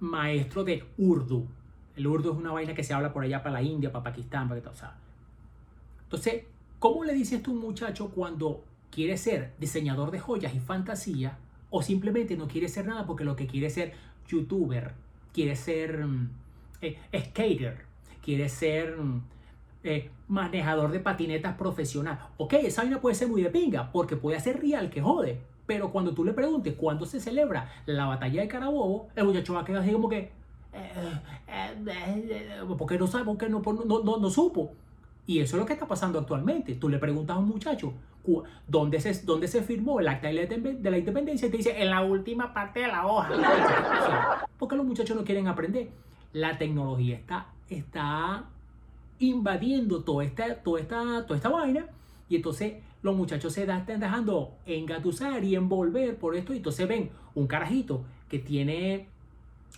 maestro 0.00 0.64
de 0.64 0.84
Urdu. 0.98 1.46
El 1.96 2.06
Urdu 2.06 2.32
es 2.32 2.36
una 2.36 2.52
vaina 2.52 2.74
que 2.74 2.84
se 2.84 2.92
habla 2.92 3.12
por 3.12 3.24
allá 3.24 3.42
para 3.42 3.54
la 3.54 3.62
India, 3.62 3.90
para 3.90 4.04
Pakistán, 4.04 4.48
para 4.48 4.60
todo. 4.60 4.74
Sea, 4.74 4.94
entonces, 6.02 6.44
¿cómo 6.78 7.04
le 7.04 7.14
dices 7.14 7.42
tú 7.42 7.52
a 7.52 7.54
un 7.54 7.60
muchacho 7.60 8.10
cuando 8.10 8.64
quiere 8.90 9.16
ser 9.16 9.52
diseñador 9.58 10.10
de 10.10 10.20
joyas 10.20 10.54
y 10.54 10.60
fantasía 10.60 11.38
o 11.70 11.82
simplemente 11.82 12.36
no 12.36 12.48
quiere 12.48 12.68
ser 12.68 12.86
nada 12.86 13.06
porque 13.06 13.24
lo 13.24 13.36
que 13.36 13.46
quiere 13.46 13.70
ser 13.70 13.94
youtuber, 14.28 14.92
quiere 15.32 15.56
ser 15.56 16.04
mm, 16.04 16.30
eh, 16.82 16.98
skater, 17.28 17.84
quiere 18.22 18.48
ser 18.48 18.96
mm, 18.96 19.22
eh, 19.84 20.10
manejador 20.28 20.90
de 20.90 21.00
patinetas 21.00 21.56
profesional? 21.56 22.28
Ok, 22.36 22.54
esa 22.54 22.82
vaina 22.82 23.00
puede 23.00 23.14
ser 23.14 23.28
muy 23.28 23.42
de 23.42 23.50
pinga 23.50 23.90
porque 23.92 24.16
puede 24.16 24.40
ser 24.40 24.60
real 24.60 24.90
que 24.90 25.00
jode, 25.00 25.40
pero 25.70 25.92
cuando 25.92 26.12
tú 26.12 26.24
le 26.24 26.32
preguntes 26.32 26.74
cuándo 26.74 27.06
se 27.06 27.20
celebra 27.20 27.70
la 27.86 28.06
batalla 28.06 28.42
de 28.42 28.48
Carabobo, 28.48 29.06
el 29.14 29.24
muchacho 29.24 29.54
va 29.54 29.60
a 29.60 29.64
quedar 29.64 29.82
así 29.82 29.92
como 29.92 30.08
que. 30.08 30.32
Eh, 30.72 30.92
eh, 31.46 31.74
eh, 31.86 32.60
porque 32.76 32.98
no 32.98 33.06
sabe, 33.06 33.24
porque 33.24 33.48
no, 33.48 33.62
no, 33.62 34.16
no, 34.18 34.30
supo. 34.30 34.72
Y 35.28 35.38
eso 35.38 35.54
es 35.54 35.60
lo 35.60 35.66
que 35.66 35.74
está 35.74 35.86
pasando 35.86 36.18
actualmente. 36.18 36.74
Tú 36.74 36.88
le 36.88 36.98
preguntas 36.98 37.36
a 37.36 37.38
un 37.38 37.46
muchacho 37.46 37.92
dónde 38.66 38.98
se, 39.00 39.24
dónde 39.24 39.46
se 39.46 39.62
firmó 39.62 40.00
el 40.00 40.08
acta 40.08 40.26
de 40.26 40.90
la 40.90 40.98
independencia 40.98 41.46
y 41.46 41.52
te 41.52 41.56
dice 41.58 41.80
en 41.80 41.88
la 41.88 42.02
última 42.02 42.52
parte 42.52 42.80
de 42.80 42.88
la 42.88 43.06
hoja. 43.06 44.48
porque 44.58 44.74
los 44.74 44.84
muchachos 44.84 45.16
no 45.16 45.22
quieren 45.22 45.46
aprender. 45.46 45.90
La 46.32 46.58
tecnología 46.58 47.14
está, 47.14 47.46
está 47.68 48.46
invadiendo 49.20 50.02
toda 50.02 50.24
esta, 50.24 50.52
toda, 50.64 50.80
esta, 50.80 51.24
toda 51.26 51.36
esta 51.36 51.48
vaina 51.48 51.86
y 52.28 52.34
entonces 52.34 52.74
los 53.02 53.16
muchachos 53.16 53.52
se 53.52 53.62
están 53.62 54.00
dejando 54.00 54.52
engatusar 54.66 55.42
y 55.44 55.54
envolver 55.54 56.16
por 56.16 56.36
esto. 56.36 56.52
Y 56.52 56.58
entonces 56.58 56.86
ven 56.86 57.10
un 57.34 57.46
carajito 57.46 58.04
que 58.28 58.38
tiene, 58.38 59.08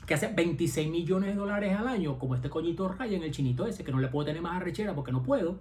que 0.07 0.15
hace 0.15 0.29
26 0.29 0.91
millones 0.91 1.31
de 1.31 1.37
dólares 1.37 1.77
al 1.77 1.87
año, 1.87 2.19
como 2.19 2.35
este 2.35 2.51
coñito 2.51 2.89
Ryan, 2.89 3.23
el 3.23 3.31
chinito 3.31 3.67
ese, 3.67 3.85
que 3.85 3.93
no 3.93 4.01
le 4.01 4.09
puedo 4.09 4.27
tener 4.27 4.43
más 4.43 4.57
arrechera 4.57 4.95
porque 4.95 5.13
no 5.13 5.23
puedo. 5.23 5.57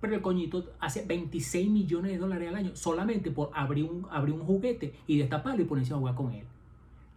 Pero 0.00 0.14
el 0.14 0.22
coñito 0.22 0.72
hace 0.80 1.04
26 1.04 1.70
millones 1.70 2.12
de 2.12 2.18
dólares 2.18 2.48
al 2.48 2.56
año 2.56 2.70
solamente 2.74 3.30
por 3.30 3.50
abrir 3.54 3.84
un, 3.84 4.06
abrir 4.10 4.34
un 4.34 4.44
juguete 4.44 4.94
y 5.06 5.18
destaparlo 5.18 5.62
y 5.62 5.66
ponerse 5.66 5.92
a 5.92 5.96
jugar 5.96 6.14
con 6.14 6.32
él. 6.32 6.44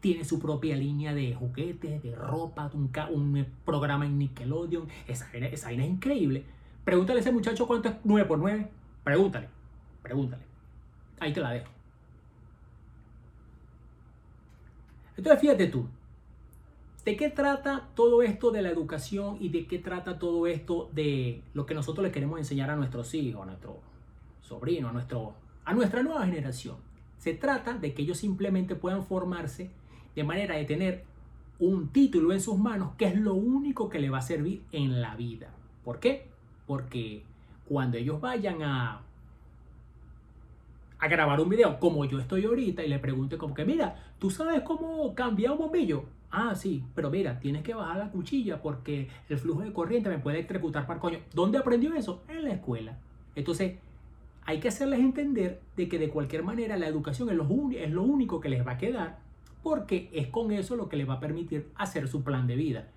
Tiene 0.01 0.23
su 0.23 0.39
propia 0.39 0.75
línea 0.75 1.15
de 1.15 1.33
juguetes, 1.33 2.03
de 2.03 2.13
ropa, 2.13 2.69
un, 2.75 3.47
programa 3.65 4.05
en 4.05 4.19
Nickelodeon. 4.19 4.87
Esa, 5.07 5.27
esa 5.33 5.67
vaina 5.67 5.83
es 5.83 5.89
increíble. 5.89 6.43
Pregúntale 6.83 7.19
a 7.19 7.21
ese 7.21 7.31
muchacho 7.31 7.65
cuánto 7.65 7.89
es 7.89 7.95
9 8.03 8.27
por 8.27 8.37
9. 8.37 8.67
Pregúntale, 9.03 9.49
pregúntale. 10.05 10.43
Ahí 11.19 11.33
te 11.33 11.41
la 11.41 11.51
dejo. 11.51 11.71
Entonces 15.17 15.41
fíjate 15.41 15.67
tú, 15.67 15.87
¿de 17.05 17.17
qué 17.17 17.29
trata 17.29 17.89
todo 17.95 18.21
esto 18.21 18.51
de 18.51 18.61
la 18.61 18.69
educación 18.69 19.37
y 19.39 19.49
de 19.49 19.65
qué 19.65 19.79
trata 19.79 20.19
todo 20.19 20.45
esto 20.45 20.89
de 20.93 21.41
lo 21.53 21.65
que 21.65 21.73
nosotros 21.73 22.05
le 22.05 22.11
queremos 22.11 22.37
enseñar 22.37 22.69
a 22.69 22.75
nuestros 22.75 23.13
hijos, 23.15 23.41
a 23.41 23.45
nuestros 23.45 23.77
sobrinos, 24.41 24.91
a, 24.91 24.93
nuestro, 24.93 25.33
a 25.63 25.73
nuestra 25.73 26.03
nueva 26.03 26.23
generación? 26.25 26.75
Se 27.17 27.33
trata 27.33 27.73
de 27.73 27.93
que 27.95 28.03
ellos 28.03 28.19
simplemente 28.19 28.75
puedan 28.75 29.05
formarse 29.05 29.71
de 30.15 30.23
manera 30.23 30.55
de 30.55 30.65
tener 30.65 31.03
un 31.57 31.87
título 31.87 32.31
en 32.31 32.41
sus 32.41 32.59
manos 32.59 32.91
que 32.97 33.05
es 33.05 33.15
lo 33.15 33.33
único 33.33 33.89
que 33.89 33.99
le 33.99 34.11
va 34.11 34.19
a 34.19 34.21
servir 34.21 34.61
en 34.71 35.01
la 35.01 35.15
vida. 35.15 35.49
¿Por 35.83 35.99
qué? 35.99 36.27
Porque 36.67 37.23
cuando 37.67 37.97
ellos 37.97 38.21
vayan 38.21 38.61
a, 38.61 39.01
a 40.99 41.07
grabar 41.07 41.39
un 41.39 41.49
video 41.49 41.79
como 41.79 42.05
yo 42.05 42.19
estoy 42.19 42.45
ahorita 42.45 42.83
y 42.83 42.89
le 42.89 42.99
pregunte 42.99 43.37
como 43.37 43.53
que, 43.53 43.65
mira, 43.65 43.95
¿tú 44.19 44.29
sabes 44.29 44.61
cómo 44.61 45.13
cambiar 45.13 45.53
un 45.53 45.59
bombillo? 45.59 46.05
Ah, 46.31 46.55
sí, 46.55 46.83
pero 46.93 47.09
mira, 47.09 47.39
tienes 47.39 47.63
que 47.63 47.73
bajar 47.73 47.97
la 47.97 48.11
cuchilla 48.11 48.61
porque 48.61 49.09
el 49.29 49.37
flujo 49.37 49.61
de 49.61 49.73
corriente 49.73 50.09
me 50.09 50.19
puede 50.19 50.37
electrocutar 50.37 50.85
para 50.85 50.99
coño. 50.99 51.19
¿Dónde 51.33 51.57
aprendió 51.57 51.93
eso? 51.95 52.23
En 52.27 52.43
la 52.43 52.53
escuela. 52.53 52.97
Entonces, 53.35 53.77
hay 54.45 54.59
que 54.59 54.67
hacerles 54.67 54.99
entender 54.99 55.61
de 55.75 55.87
que 55.87 55.99
de 55.99 56.09
cualquier 56.09 56.43
manera 56.43 56.77
la 56.77 56.87
educación 56.87 57.29
es 57.29 57.35
lo, 57.35 57.47
es 57.71 57.91
lo 57.91 58.03
único 58.03 58.39
que 58.39 58.49
les 58.49 58.65
va 58.65 58.73
a 58.73 58.77
quedar 58.77 59.19
porque 59.63 60.09
es 60.13 60.27
con 60.27 60.51
eso 60.51 60.75
lo 60.75 60.89
que 60.89 60.97
les 60.97 61.09
va 61.09 61.15
a 61.15 61.19
permitir 61.19 61.69
hacer 61.75 62.07
su 62.07 62.23
plan 62.23 62.45
de 62.45 62.55
vida. 62.55 62.87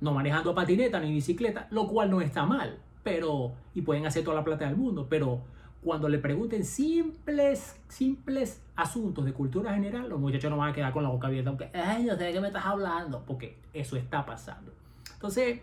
No 0.00 0.12
manejando 0.12 0.54
patineta 0.54 1.00
ni 1.00 1.12
bicicleta, 1.12 1.66
lo 1.70 1.86
cual 1.88 2.10
no 2.10 2.20
está 2.20 2.44
mal 2.44 2.78
pero, 3.08 3.52
y 3.74 3.82
pueden 3.82 4.06
hacer 4.06 4.22
toda 4.22 4.36
la 4.36 4.44
plata 4.44 4.66
del 4.66 4.76
mundo, 4.76 5.06
pero 5.08 5.40
cuando 5.82 6.08
le 6.08 6.18
pregunten 6.18 6.64
simples, 6.64 7.80
simples 7.88 8.62
asuntos 8.74 9.24
de 9.24 9.32
cultura 9.32 9.74
general, 9.74 10.08
los 10.08 10.18
muchachos 10.18 10.50
no 10.50 10.56
van 10.56 10.70
a 10.70 10.72
quedar 10.74 10.92
con 10.92 11.02
la 11.02 11.08
boca 11.08 11.28
abierta, 11.28 11.50
aunque, 11.50 11.70
ay, 11.72 12.04
no 12.04 12.16
sé 12.16 12.24
de 12.24 12.32
qué 12.32 12.40
me 12.40 12.48
estás 12.48 12.66
hablando, 12.66 13.22
porque 13.26 13.56
eso 13.72 13.96
está 13.96 14.26
pasando. 14.26 14.72
Entonces, 15.12 15.60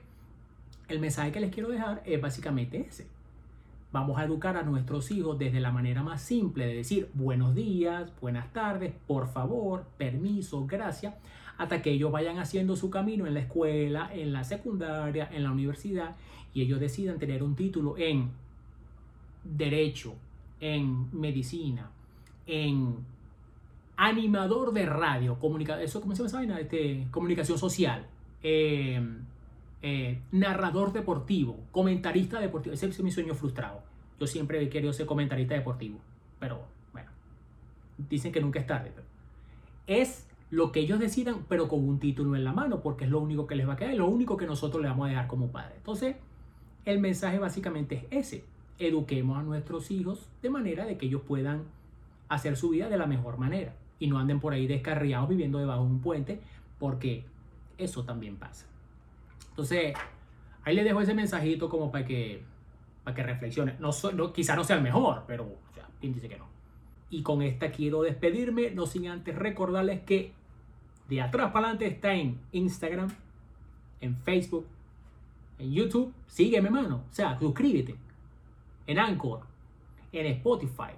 el 0.88 1.00
mensaje 1.00 1.32
que 1.32 1.40
les 1.40 1.54
quiero 1.54 1.70
dejar 1.70 2.02
es 2.06 2.22
básicamente 2.22 2.80
ese. 2.80 3.08
Vamos 3.92 4.18
a 4.18 4.26
educar 4.26 4.58
a 4.58 4.64
nuestros 4.64 5.10
hijos 5.12 5.38
desde 5.40 5.60
la 5.60 5.72
manera 5.72 6.04
más 6.04 6.22
simple 6.22 6.66
de 6.66 6.76
decir 6.76 7.10
buenos 7.14 7.56
días, 7.56 8.12
buenas 8.20 8.52
tardes, 8.52 8.94
por 9.08 9.28
favor, 9.28 9.86
permiso, 9.98 10.66
gracias, 10.66 11.16
hasta 11.58 11.82
que 11.82 11.92
ellos 11.92 12.12
vayan 12.12 12.38
haciendo 12.40 12.76
su 12.76 12.90
camino 12.90 13.26
en 13.26 13.34
la 13.34 13.40
escuela, 13.40 14.10
en 14.14 14.34
la 14.34 14.44
secundaria, 14.44 15.30
en 15.32 15.44
la 15.44 15.52
universidad 15.52 16.16
y 16.54 16.62
ellos 16.62 16.80
decidan 16.80 17.20
tener 17.20 17.44
un 17.44 17.56
título 17.56 17.98
en 17.98 18.32
derecho, 19.46 20.16
en 20.60 21.08
medicina, 21.18 21.90
en 22.48 22.96
animador 23.98 24.74
de 24.74 24.86
radio, 24.86 25.38
eso 25.82 26.02
cómo 26.02 26.16
se 26.16 26.20
llama 26.20 26.28
esa 26.28 26.38
vaina, 26.38 26.60
este, 26.60 27.08
comunicación 27.12 27.58
social, 27.58 28.06
eh, 28.44 29.02
eh, 29.82 30.20
narrador 30.32 30.92
deportivo, 30.92 31.58
comentarista 31.72 32.40
deportivo, 32.40 32.74
ese 32.74 32.88
es 32.88 33.04
mi 33.04 33.12
sueño 33.12 33.34
frustrado. 33.36 33.82
Yo 34.20 34.28
siempre 34.28 34.62
he 34.62 34.70
querido 34.70 34.94
ser 34.94 35.06
comentarista 35.06 35.56
deportivo, 35.56 36.00
pero 36.40 36.62
bueno, 36.94 37.10
dicen 38.10 38.32
que 38.32 38.42
nunca 38.42 38.60
es 38.60 38.68
tarde. 38.68 38.92
es 39.88 40.28
lo 40.52 40.72
que 40.72 40.80
ellos 40.80 41.00
decidan, 41.00 41.46
pero 41.50 41.68
con 41.68 41.88
un 41.88 42.00
título 42.00 42.36
en 42.36 42.44
la 42.44 42.54
mano, 42.54 42.82
porque 42.82 43.06
es 43.06 43.10
lo 43.10 43.20
único 43.20 43.46
que 43.46 43.56
les 43.56 43.68
va 43.68 43.74
a 43.74 43.76
quedar, 43.76 43.92
es 43.92 43.98
lo 43.98 44.08
único 44.08 44.38
que 44.38 44.46
nosotros 44.46 44.82
les 44.82 44.90
vamos 44.90 45.08
a 45.08 45.10
dejar 45.10 45.28
como 45.28 45.48
padres. 45.48 45.78
Entonces, 45.78 46.16
el 46.86 47.00
mensaje 47.00 47.40
básicamente 47.40 48.08
es 48.10 48.28
ese. 48.28 48.46
Eduquemos 48.80 49.38
a 49.38 49.44
nuestros 49.44 49.92
hijos 49.92 50.30
de 50.42 50.50
manera 50.50 50.86
de 50.86 50.98
que 50.98 51.06
ellos 51.06 51.22
puedan 51.28 51.64
hacer 52.28 52.58
su 52.58 52.70
vida 52.70 52.90
de 52.90 52.98
la 52.98 53.06
mejor 53.06 53.38
manera 53.38 53.76
y 54.00 54.08
no 54.08 54.20
anden 54.20 54.40
por 54.40 54.54
ahí 54.54 54.68
descarriados 54.68 55.30
viviendo 55.30 55.60
debajo 55.60 55.84
de 55.84 55.90
un 55.90 56.00
puente, 56.00 56.42
porque 56.80 57.24
eso 57.78 58.04
también 58.04 58.36
pasa. 58.36 58.66
Entonces, 59.50 59.94
ahí 60.64 60.76
les 60.76 60.84
dejo 60.84 61.02
ese 61.02 61.14
mensajito 61.14 61.70
como 61.70 61.92
para 61.92 62.06
que, 62.06 62.44
para 63.04 63.16
que 63.16 63.24
reflexione. 63.24 63.76
No, 63.80 63.92
no, 64.14 64.34
quizá 64.34 64.56
no 64.56 64.64
sea 64.64 64.76
el 64.76 64.84
mejor, 64.84 65.24
pero 65.28 65.44
o 65.44 65.74
sea, 65.74 65.88
dice 66.02 66.28
que 66.28 66.38
no. 66.38 66.48
Y 67.10 67.22
con 67.24 67.42
esta 67.42 67.72
quiero 67.72 68.02
despedirme, 68.02 68.72
no 68.72 68.86
sin 68.86 69.08
antes 69.08 69.36
recordarles 69.36 70.02
que 70.02 70.34
de 71.08 71.22
atrás 71.22 71.52
para 71.52 71.68
adelante 71.68 71.88
está 71.88 72.14
en 72.16 72.40
Instagram, 72.52 73.10
en 74.02 74.18
Facebook, 74.18 74.66
en 75.60 75.72
YouTube. 75.72 76.14
Sígueme, 76.28 76.70
mano. 76.70 77.04
O 77.10 77.14
sea, 77.14 77.38
suscríbete. 77.40 77.96
En 78.88 79.00
Anchor, 79.00 79.42
en 80.12 80.26
Spotify, 80.28 80.94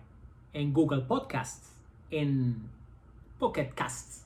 en 0.53 0.73
Google 0.73 1.01
Podcasts, 1.01 1.73
en 2.11 2.69
Pocket 3.39 3.71
Casts 3.73 4.25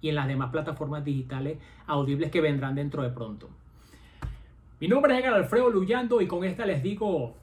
y 0.00 0.08
en 0.08 0.14
las 0.14 0.26
demás 0.26 0.50
plataformas 0.50 1.04
digitales 1.04 1.58
audibles 1.86 2.30
que 2.30 2.40
vendrán 2.40 2.74
dentro 2.74 3.02
de 3.02 3.10
pronto. 3.10 3.48
Mi 4.80 4.88
nombre 4.88 5.12
es 5.12 5.20
Edgar 5.20 5.34
Alfredo 5.34 5.68
Luyando 5.68 6.20
y 6.20 6.26
con 6.26 6.44
esta 6.44 6.64
les 6.64 6.82
digo 6.82 7.34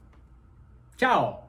chao. 0.96 1.40